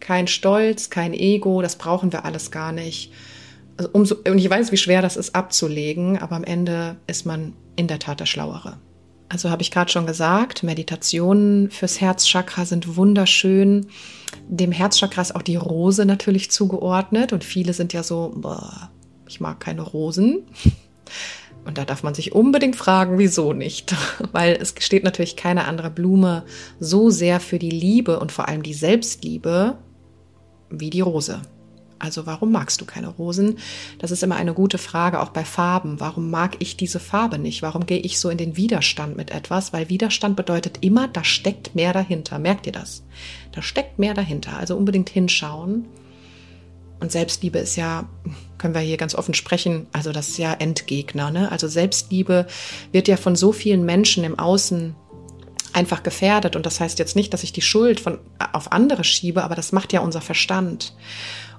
Kein 0.00 0.26
Stolz, 0.26 0.90
kein 0.90 1.14
Ego, 1.14 1.62
das 1.62 1.76
brauchen 1.76 2.12
wir 2.12 2.24
alles 2.24 2.50
gar 2.50 2.72
nicht. 2.72 3.12
Also 3.76 3.90
umso, 3.92 4.16
und 4.26 4.38
ich 4.38 4.48
weiß, 4.48 4.72
wie 4.72 4.76
schwer 4.76 5.02
das 5.02 5.16
ist 5.16 5.34
abzulegen, 5.34 6.18
aber 6.18 6.36
am 6.36 6.44
Ende 6.44 6.96
ist 7.06 7.26
man 7.26 7.54
in 7.76 7.88
der 7.88 7.98
Tat 7.98 8.20
der 8.20 8.26
Schlauere. 8.26 8.78
Also 9.28 9.50
habe 9.50 9.62
ich 9.62 9.70
gerade 9.70 9.90
schon 9.90 10.06
gesagt, 10.06 10.62
Meditationen 10.62 11.70
fürs 11.70 12.00
Herzchakra 12.00 12.64
sind 12.64 12.96
wunderschön. 12.96 13.86
Dem 14.48 14.70
Herzchakra 14.70 15.22
ist 15.22 15.34
auch 15.34 15.42
die 15.42 15.56
Rose 15.56 16.04
natürlich 16.04 16.50
zugeordnet 16.50 17.32
und 17.32 17.42
viele 17.42 17.72
sind 17.72 17.92
ja 17.92 18.02
so, 18.02 18.32
boah, 18.36 18.90
ich 19.28 19.40
mag 19.40 19.58
keine 19.58 19.82
Rosen. 19.82 20.46
Und 21.64 21.78
da 21.78 21.84
darf 21.84 22.04
man 22.04 22.14
sich 22.14 22.32
unbedingt 22.32 22.76
fragen, 22.76 23.18
wieso 23.18 23.52
nicht? 23.52 23.96
Weil 24.32 24.56
es 24.60 24.74
steht 24.78 25.02
natürlich 25.02 25.34
keine 25.34 25.64
andere 25.64 25.90
Blume 25.90 26.44
so 26.78 27.10
sehr 27.10 27.40
für 27.40 27.58
die 27.58 27.70
Liebe 27.70 28.20
und 28.20 28.30
vor 28.30 28.46
allem 28.46 28.62
die 28.62 28.74
Selbstliebe 28.74 29.76
wie 30.70 30.90
die 30.90 31.00
Rose. 31.00 31.42
Also 31.98 32.26
warum 32.26 32.52
magst 32.52 32.80
du 32.80 32.84
keine 32.84 33.08
Rosen? 33.08 33.58
Das 33.98 34.10
ist 34.10 34.22
immer 34.22 34.36
eine 34.36 34.54
gute 34.54 34.78
Frage, 34.78 35.20
auch 35.20 35.30
bei 35.30 35.44
Farben. 35.44 35.98
Warum 35.98 36.30
mag 36.30 36.56
ich 36.58 36.76
diese 36.76 37.00
Farbe 37.00 37.38
nicht? 37.38 37.62
Warum 37.62 37.86
gehe 37.86 37.98
ich 37.98 38.20
so 38.20 38.28
in 38.28 38.38
den 38.38 38.56
Widerstand 38.56 39.16
mit 39.16 39.30
etwas? 39.30 39.72
Weil 39.72 39.88
Widerstand 39.88 40.36
bedeutet 40.36 40.78
immer, 40.82 41.08
da 41.08 41.24
steckt 41.24 41.74
mehr 41.74 41.92
dahinter. 41.92 42.38
Merkt 42.38 42.66
ihr 42.66 42.72
das? 42.72 43.02
Da 43.52 43.62
steckt 43.62 43.98
mehr 43.98 44.14
dahinter. 44.14 44.56
Also 44.58 44.76
unbedingt 44.76 45.08
hinschauen. 45.08 45.86
Und 47.00 47.12
Selbstliebe 47.12 47.58
ist 47.58 47.76
ja, 47.76 48.08
können 48.58 48.74
wir 48.74 48.80
hier 48.80 48.96
ganz 48.96 49.14
offen 49.14 49.34
sprechen, 49.34 49.86
also 49.92 50.12
das 50.12 50.28
ist 50.28 50.38
ja 50.38 50.54
Endgegner. 50.54 51.30
Ne? 51.30 51.52
Also 51.52 51.68
Selbstliebe 51.68 52.46
wird 52.90 53.06
ja 53.08 53.16
von 53.16 53.36
so 53.36 53.52
vielen 53.52 53.84
Menschen 53.84 54.24
im 54.24 54.38
Außen 54.38 54.94
einfach 55.74 56.02
gefährdet. 56.02 56.56
Und 56.56 56.64
das 56.64 56.80
heißt 56.80 56.98
jetzt 56.98 57.16
nicht, 57.16 57.34
dass 57.34 57.42
ich 57.42 57.52
die 57.52 57.60
Schuld 57.60 58.00
von, 58.00 58.18
auf 58.52 58.72
andere 58.72 59.04
schiebe, 59.04 59.44
aber 59.44 59.54
das 59.54 59.72
macht 59.72 59.92
ja 59.92 60.00
unser 60.00 60.22
Verstand 60.22 60.94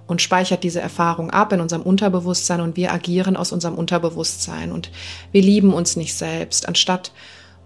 und 0.08 0.22
speichert 0.22 0.63
diese 0.63 0.82
Erfahrung 0.82 1.30
ab 1.30 1.54
in 1.54 1.62
unserem 1.62 1.82
Unterbewusstsein 1.84 2.62
und 2.62 2.78
wir 2.78 2.93
agieren 2.93 3.38
aus 3.38 3.52
unserem 3.52 3.76
Unterbewusstsein 3.76 4.72
und 4.72 4.89
wir 5.32 5.41
lieben 5.41 5.74
uns 5.74 5.96
nicht 5.96 6.15
selbst, 6.15 6.67
anstatt 6.67 7.12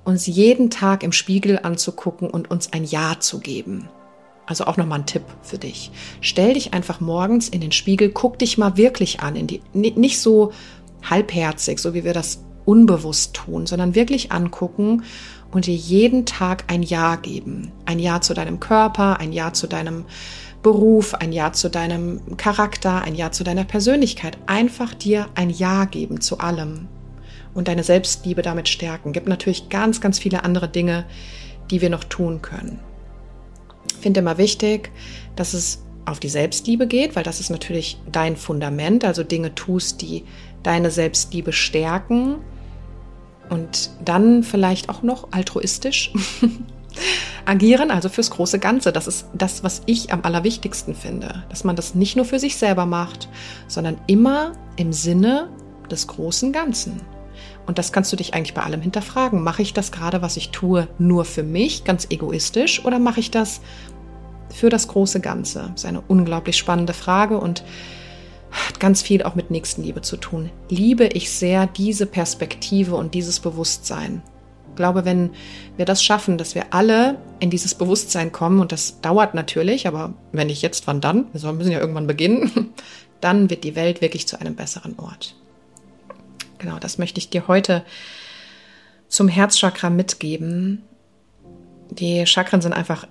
uns 0.03 0.25
jeden 0.25 0.69
Tag 0.71 1.03
im 1.03 1.11
Spiegel 1.11 1.59
anzugucken 1.61 2.29
und 2.29 2.49
uns 2.49 2.73
ein 2.73 2.83
Ja 2.83 3.19
zu 3.19 3.39
geben. 3.39 3.87
Also 4.47 4.65
auch 4.65 4.75
nochmal 4.75 4.99
ein 4.99 5.05
Tipp 5.05 5.23
für 5.43 5.59
dich. 5.59 5.91
Stell 6.19 6.55
dich 6.55 6.73
einfach 6.73 6.99
morgens 6.99 7.47
in 7.47 7.61
den 7.61 7.71
Spiegel, 7.71 8.09
guck 8.09 8.39
dich 8.39 8.57
mal 8.57 8.75
wirklich 8.75 9.21
an, 9.21 9.35
in 9.35 9.47
die, 9.47 9.61
nicht 9.73 10.19
so 10.19 10.51
halbherzig, 11.07 11.79
so 11.79 11.93
wie 11.93 12.03
wir 12.03 12.13
das 12.13 12.43
unbewusst 12.65 13.35
tun, 13.35 13.65
sondern 13.65 13.95
wirklich 13.95 14.31
angucken 14.31 15.03
und 15.51 15.67
dir 15.67 15.75
jeden 15.75 16.25
Tag 16.25 16.65
ein 16.67 16.83
Ja 16.83 17.15
geben. 17.15 17.71
Ein 17.85 17.99
Ja 17.99 18.21
zu 18.21 18.33
deinem 18.33 18.59
Körper, 18.59 19.19
ein 19.19 19.31
Ja 19.31 19.53
zu 19.53 19.67
deinem 19.67 20.05
Beruf, 20.63 21.15
ein 21.15 21.31
Ja 21.31 21.53
zu 21.53 21.69
deinem 21.69 22.37
Charakter, 22.37 23.01
ein 23.01 23.15
Ja 23.15 23.31
zu 23.31 23.43
deiner 23.43 23.63
Persönlichkeit. 23.63 24.37
Einfach 24.45 24.93
dir 24.93 25.27
ein 25.35 25.49
Ja 25.49 25.85
geben 25.85 26.21
zu 26.21 26.39
allem 26.39 26.87
und 27.53 27.67
deine 27.67 27.83
Selbstliebe 27.83 28.41
damit 28.41 28.69
stärken. 28.69 29.13
Gibt 29.13 29.27
natürlich 29.27 29.69
ganz, 29.69 30.01
ganz 30.01 30.19
viele 30.19 30.43
andere 30.43 30.69
Dinge, 30.69 31.05
die 31.69 31.81
wir 31.81 31.89
noch 31.89 32.03
tun 32.03 32.41
können. 32.41 32.79
Ich 33.87 33.97
finde 33.97 34.19
immer 34.19 34.37
wichtig, 34.37 34.91
dass 35.35 35.53
es 35.53 35.83
auf 36.05 36.19
die 36.19 36.29
Selbstliebe 36.29 36.87
geht, 36.87 37.15
weil 37.15 37.23
das 37.23 37.39
ist 37.39 37.49
natürlich 37.49 37.99
dein 38.11 38.35
Fundament, 38.35 39.05
also 39.05 39.23
Dinge 39.23 39.55
tust, 39.55 40.01
die 40.01 40.25
deine 40.63 40.91
Selbstliebe 40.91 41.53
stärken 41.53 42.37
Und 43.49 43.91
dann 44.03 44.43
vielleicht 44.43 44.89
auch 44.89 45.03
noch 45.03 45.27
altruistisch 45.31 46.13
agieren, 47.45 47.91
also 47.91 48.09
fürs 48.09 48.31
große 48.31 48.59
Ganze. 48.59 48.91
Das 48.91 49.07
ist 49.07 49.27
das, 49.33 49.63
was 49.63 49.81
ich 49.85 50.13
am 50.13 50.21
allerwichtigsten 50.23 50.95
finde, 50.95 51.43
dass 51.49 51.63
man 51.63 51.75
das 51.75 51.95
nicht 51.95 52.15
nur 52.15 52.25
für 52.25 52.39
sich 52.39 52.57
selber 52.57 52.85
macht, 52.85 53.29
sondern 53.67 53.97
immer 54.07 54.53
im 54.75 54.93
Sinne 54.93 55.49
des 55.89 56.07
großen 56.07 56.51
Ganzen. 56.51 57.01
Und 57.65 57.77
das 57.77 57.91
kannst 57.91 58.11
du 58.11 58.15
dich 58.15 58.33
eigentlich 58.33 58.53
bei 58.53 58.63
allem 58.63 58.81
hinterfragen. 58.81 59.43
Mache 59.43 59.61
ich 59.61 59.73
das 59.73 59.91
gerade, 59.91 60.21
was 60.21 60.37
ich 60.37 60.49
tue, 60.49 60.87
nur 60.97 61.25
für 61.25 61.43
mich, 61.43 61.83
ganz 61.83 62.07
egoistisch, 62.09 62.83
oder 62.85 62.99
mache 62.99 63.19
ich 63.19 63.31
das 63.31 63.61
für 64.53 64.69
das 64.69 64.87
große 64.87 65.19
Ganze? 65.19 65.69
Das 65.71 65.83
ist 65.83 65.85
eine 65.85 66.01
unglaublich 66.01 66.57
spannende 66.57 66.93
Frage 66.93 67.37
und 67.37 67.63
hat 68.51 68.79
ganz 68.79 69.01
viel 69.01 69.23
auch 69.23 69.35
mit 69.35 69.51
Nächstenliebe 69.51 70.01
zu 70.01 70.17
tun. 70.17 70.49
Liebe 70.69 71.07
ich 71.07 71.31
sehr 71.31 71.67
diese 71.67 72.05
Perspektive 72.05 72.95
und 72.95 73.13
dieses 73.13 73.39
Bewusstsein. 73.39 74.21
Ich 74.71 74.75
glaube, 74.77 75.05
wenn 75.05 75.31
wir 75.77 75.85
das 75.85 76.03
schaffen, 76.03 76.37
dass 76.37 76.55
wir 76.55 76.73
alle 76.73 77.17
in 77.39 77.49
dieses 77.49 77.75
Bewusstsein 77.75 78.31
kommen, 78.31 78.61
und 78.61 78.71
das 78.71 79.01
dauert 79.01 79.33
natürlich, 79.33 79.85
aber 79.85 80.13
wenn 80.31 80.47
nicht 80.47 80.61
jetzt, 80.61 80.87
wann 80.87 81.01
dann? 81.01 81.27
Wir 81.33 81.51
müssen 81.51 81.71
ja 81.71 81.79
irgendwann 81.79 82.07
beginnen, 82.07 82.73
dann 83.21 83.49
wird 83.49 83.63
die 83.63 83.75
Welt 83.75 84.01
wirklich 84.01 84.27
zu 84.27 84.39
einem 84.39 84.55
besseren 84.55 84.97
Ort. 84.97 85.35
Genau, 86.57 86.79
das 86.79 86.97
möchte 86.97 87.19
ich 87.19 87.29
dir 87.29 87.47
heute 87.47 87.83
zum 89.07 89.27
Herzchakra 89.27 89.89
mitgeben. 89.89 90.83
Die 91.89 92.25
Chakren 92.25 92.61
sind 92.61 92.73
einfach 92.73 93.07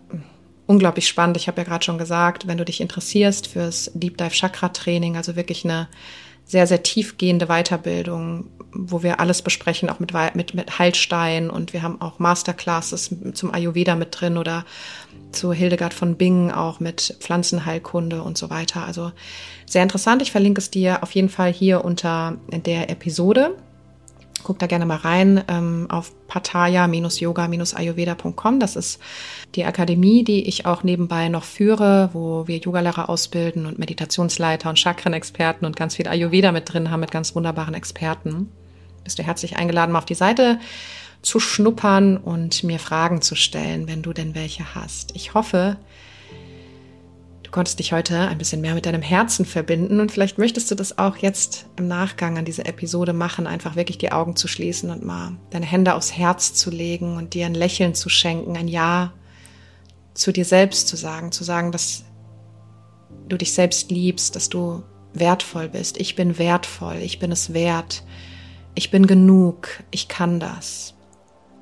unglaublich 0.67 1.07
spannend. 1.09 1.37
Ich 1.37 1.47
habe 1.47 1.61
ja 1.61 1.65
gerade 1.65 1.85
schon 1.85 1.99
gesagt, 1.99 2.47
wenn 2.47 2.57
du 2.57 2.65
dich 2.65 2.81
interessierst 2.81 3.49
fürs 3.49 3.91
Deep 3.93 4.17
Dive 4.17 4.31
Chakra 4.31 4.71
Training, 4.71 5.17
also 5.17 5.37
wirklich 5.37 5.65
eine 5.65 5.89
sehr, 6.51 6.67
sehr 6.67 6.83
tiefgehende 6.83 7.47
Weiterbildung, 7.47 8.47
wo 8.73 9.05
wir 9.05 9.21
alles 9.21 9.41
besprechen, 9.41 9.89
auch 9.89 10.01
mit, 10.01 10.13
mit, 10.35 10.55
mit 10.55 10.79
Heilstein 10.81 11.49
und 11.49 11.73
wir 11.73 11.83
haben 11.83 12.01
auch 12.01 12.19
Masterclasses 12.19 13.15
zum 13.35 13.55
Ayurveda 13.55 13.95
mit 13.95 14.21
drin 14.21 14.37
oder 14.37 14.65
zu 15.31 15.53
Hildegard 15.53 15.95
von 15.95 16.17
Bingen 16.17 16.51
auch 16.51 16.81
mit 16.81 17.17
Pflanzenheilkunde 17.21 18.23
und 18.23 18.37
so 18.37 18.51
weiter. 18.51 18.85
Also 18.85 19.13
sehr 19.65 19.85
interessant. 19.85 20.23
Ich 20.23 20.33
verlinke 20.33 20.59
es 20.59 20.71
dir 20.71 21.05
auf 21.05 21.13
jeden 21.13 21.29
Fall 21.29 21.53
hier 21.53 21.85
unter 21.85 22.37
der 22.51 22.91
Episode. 22.91 23.55
Guck 24.43 24.59
da 24.59 24.67
gerne 24.67 24.87
mal 24.87 24.97
rein 24.97 25.45
ähm, 25.49 25.87
auf 25.89 26.13
pataya-yoga-ayurveda.com. 26.29 28.61
Das 28.61 28.77
ist 28.77 29.01
die 29.55 29.65
Akademie, 29.65 30.25
die 30.25 30.49
ich 30.49 30.67
auch 30.67 30.83
nebenbei 30.83 31.29
noch 31.29 31.45
führe, 31.45 32.11
wo 32.13 32.47
wir 32.47 32.59
Yogalehrer 32.59 33.09
ausbilden 33.09 33.67
und 33.67 33.79
Meditationsleiter 33.79 34.69
und 34.69 34.79
Chakrenexperten 34.79 35.67
und 35.67 35.77
ganz 35.77 35.97
viel 35.97 36.09
Ayurveda 36.09 36.53
mit 36.53 36.73
drin 36.73 36.91
haben 36.91 37.01
mit 37.01 37.11
ganz 37.11 37.35
wunderbaren 37.35 37.75
Experten. 37.75 38.51
Bist 39.05 39.19
du 39.19 39.23
herzlich 39.23 39.57
eingeladen, 39.57 39.93
mal 39.93 39.99
auf 39.99 40.05
die 40.05 40.15
Seite 40.15 40.59
zu 41.23 41.41
schnuppern 41.41 42.17
und 42.17 42.65
mir 42.65 42.79
Fragen 42.79 43.23
zu 43.23 43.35
stellen, 43.35 43.89
wenn 43.89 44.03
du 44.03 44.13
denn 44.13 44.35
welche 44.35 44.75
hast. 44.75 45.15
Ich 45.15 45.35
hoffe, 45.35 45.77
Du 47.51 47.55
konntest 47.55 47.81
dich 47.81 47.93
heute 47.93 48.17
ein 48.17 48.39
bisschen 48.39 48.61
mehr 48.61 48.75
mit 48.75 48.87
deinem 48.87 49.03
Herzen 49.03 49.45
verbinden 49.45 49.99
und 49.99 50.13
vielleicht 50.13 50.39
möchtest 50.39 50.71
du 50.71 50.77
das 50.77 50.99
auch 50.99 51.17
jetzt 51.17 51.67
im 51.77 51.89
Nachgang 51.89 52.39
an 52.39 52.45
diese 52.45 52.65
Episode 52.65 53.13
machen, 53.13 53.49
einfach 53.49 53.75
wirklich 53.75 53.99
die 53.99 54.13
Augen 54.13 54.37
zu 54.37 54.47
schließen 54.47 54.89
und 54.89 55.05
mal 55.05 55.33
deine 55.51 55.67
Hände 55.67 55.97
aufs 55.97 56.17
Herz 56.17 56.55
zu 56.55 56.71
legen 56.71 57.17
und 57.17 57.35
dir 57.35 57.47
ein 57.47 57.55
Lächeln 57.55 57.97
zu 57.97 58.09
schenken, 58.09 58.57
ein 58.57 58.69
Ja 58.69 59.15
zu 60.15 60.31
dir 60.31 60.45
selbst 60.45 60.87
zu 60.87 60.95
sagen, 60.95 61.33
zu 61.33 61.43
sagen, 61.43 61.73
dass 61.73 62.05
du 63.29 63.37
dich 63.37 63.53
selbst 63.53 63.91
liebst, 63.91 64.37
dass 64.37 64.49
du 64.49 64.85
wertvoll 65.13 65.69
bist. 65.69 65.99
Ich 65.99 66.15
bin 66.15 66.39
wertvoll, 66.39 66.99
ich 66.99 67.19
bin 67.19 67.33
es 67.33 67.53
wert, 67.53 68.05
ich 68.77 68.93
bin 68.93 69.09
genug, 69.09 69.83
ich 69.91 70.07
kann 70.07 70.39
das. 70.39 70.95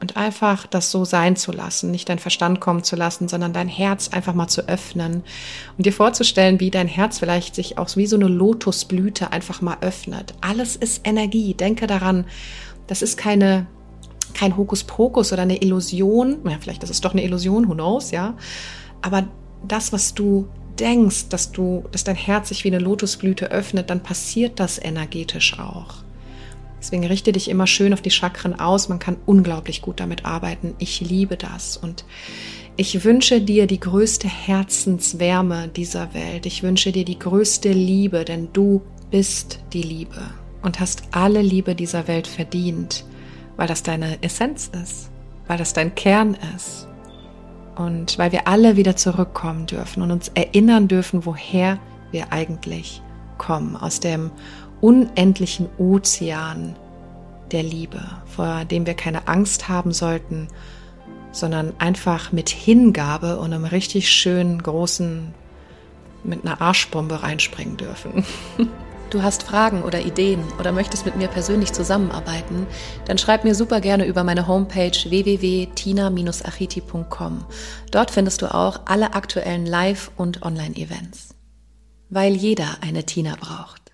Und 0.00 0.16
einfach 0.16 0.66
das 0.66 0.92
so 0.92 1.04
sein 1.04 1.34
zu 1.34 1.50
lassen, 1.50 1.90
nicht 1.90 2.08
dein 2.08 2.20
Verstand 2.20 2.60
kommen 2.60 2.84
zu 2.84 2.94
lassen, 2.94 3.26
sondern 3.26 3.52
dein 3.52 3.66
Herz 3.66 4.08
einfach 4.08 4.32
mal 4.32 4.46
zu 4.46 4.68
öffnen 4.68 5.24
und 5.76 5.86
dir 5.86 5.92
vorzustellen, 5.92 6.60
wie 6.60 6.70
dein 6.70 6.86
Herz 6.86 7.18
vielleicht 7.18 7.56
sich 7.56 7.78
auch 7.78 7.96
wie 7.96 8.06
so 8.06 8.14
eine 8.14 8.28
Lotusblüte 8.28 9.32
einfach 9.32 9.60
mal 9.60 9.76
öffnet. 9.80 10.34
Alles 10.40 10.76
ist 10.76 11.00
Energie. 11.04 11.54
Denke 11.54 11.88
daran, 11.88 12.26
das 12.86 13.02
ist 13.02 13.16
keine, 13.16 13.66
kein 14.34 14.56
Hokuspokus 14.56 15.32
oder 15.32 15.42
eine 15.42 15.62
Illusion. 15.62 16.38
Ja, 16.48 16.58
vielleicht 16.60 16.84
ist 16.84 16.90
es 16.90 17.00
doch 17.00 17.12
eine 17.12 17.24
Illusion, 17.24 17.68
who 17.68 17.74
knows, 17.74 18.12
ja. 18.12 18.36
Aber 19.02 19.26
das, 19.66 19.92
was 19.92 20.14
du 20.14 20.48
denkst, 20.78 21.28
dass 21.28 21.50
du, 21.50 21.84
dass 21.90 22.04
dein 22.04 22.16
Herz 22.16 22.48
sich 22.50 22.64
wie 22.64 22.68
eine 22.68 22.78
Lotusblüte 22.78 23.50
öffnet, 23.50 23.90
dann 23.90 24.02
passiert 24.02 24.60
das 24.60 24.78
energetisch 24.78 25.58
auch. 25.58 26.04
Deswegen 26.80 27.06
richte 27.06 27.32
dich 27.32 27.48
immer 27.48 27.66
schön 27.66 27.92
auf 27.92 28.02
die 28.02 28.10
Chakren 28.10 28.58
aus. 28.58 28.88
Man 28.88 28.98
kann 28.98 29.16
unglaublich 29.26 29.82
gut 29.82 30.00
damit 30.00 30.24
arbeiten. 30.24 30.74
Ich 30.78 31.00
liebe 31.00 31.36
das 31.36 31.76
und 31.76 32.04
ich 32.76 33.02
wünsche 33.02 33.40
dir 33.40 33.66
die 33.66 33.80
größte 33.80 34.28
Herzenswärme 34.28 35.66
dieser 35.68 36.14
Welt. 36.14 36.46
Ich 36.46 36.62
wünsche 36.62 36.92
dir 36.92 37.04
die 37.04 37.18
größte 37.18 37.72
Liebe, 37.72 38.24
denn 38.24 38.50
du 38.52 38.82
bist 39.10 39.58
die 39.72 39.82
Liebe 39.82 40.22
und 40.62 40.78
hast 40.78 41.02
alle 41.10 41.42
Liebe 41.42 41.74
dieser 41.74 42.06
Welt 42.06 42.28
verdient, 42.28 43.04
weil 43.56 43.66
das 43.66 43.82
deine 43.82 44.22
Essenz 44.22 44.70
ist, 44.80 45.10
weil 45.48 45.58
das 45.58 45.72
dein 45.72 45.94
Kern 45.96 46.36
ist 46.54 46.86
und 47.74 48.18
weil 48.18 48.32
wir 48.32 48.46
alle 48.46 48.76
wieder 48.76 48.94
zurückkommen 48.94 49.66
dürfen 49.66 50.02
und 50.02 50.10
uns 50.10 50.28
erinnern 50.28 50.88
dürfen, 50.88 51.26
woher 51.26 51.78
wir 52.12 52.32
eigentlich 52.32 53.02
kommen, 53.38 53.76
aus 53.76 54.00
dem 54.00 54.30
unendlichen 54.80 55.68
Ozean 55.78 56.76
der 57.52 57.62
Liebe, 57.62 58.02
vor 58.26 58.64
dem 58.64 58.86
wir 58.86 58.94
keine 58.94 59.28
Angst 59.28 59.68
haben 59.68 59.92
sollten, 59.92 60.48
sondern 61.32 61.72
einfach 61.78 62.32
mit 62.32 62.48
Hingabe 62.48 63.38
und 63.38 63.52
einem 63.52 63.64
richtig 63.64 64.10
schönen 64.10 64.62
großen, 64.62 65.34
mit 66.24 66.44
einer 66.44 66.60
Arschbombe 66.60 67.22
reinspringen 67.22 67.76
dürfen. 67.76 68.24
Du 69.10 69.22
hast 69.22 69.42
Fragen 69.42 69.82
oder 69.84 70.02
Ideen 70.02 70.44
oder 70.58 70.70
möchtest 70.70 71.06
mit 71.06 71.16
mir 71.16 71.28
persönlich 71.28 71.72
zusammenarbeiten, 71.72 72.66
dann 73.06 73.16
schreib 73.16 73.42
mir 73.42 73.54
super 73.54 73.80
gerne 73.80 74.04
über 74.04 74.22
meine 74.22 74.46
Homepage 74.46 74.92
www.tina-achiti.com. 74.92 77.46
Dort 77.90 78.10
findest 78.10 78.42
du 78.42 78.54
auch 78.54 78.80
alle 78.84 79.14
aktuellen 79.14 79.64
Live- 79.64 80.10
und 80.18 80.42
Online-Events. 80.42 81.34
Weil 82.10 82.34
jeder 82.34 82.76
eine 82.82 83.04
Tina 83.04 83.34
braucht. 83.40 83.87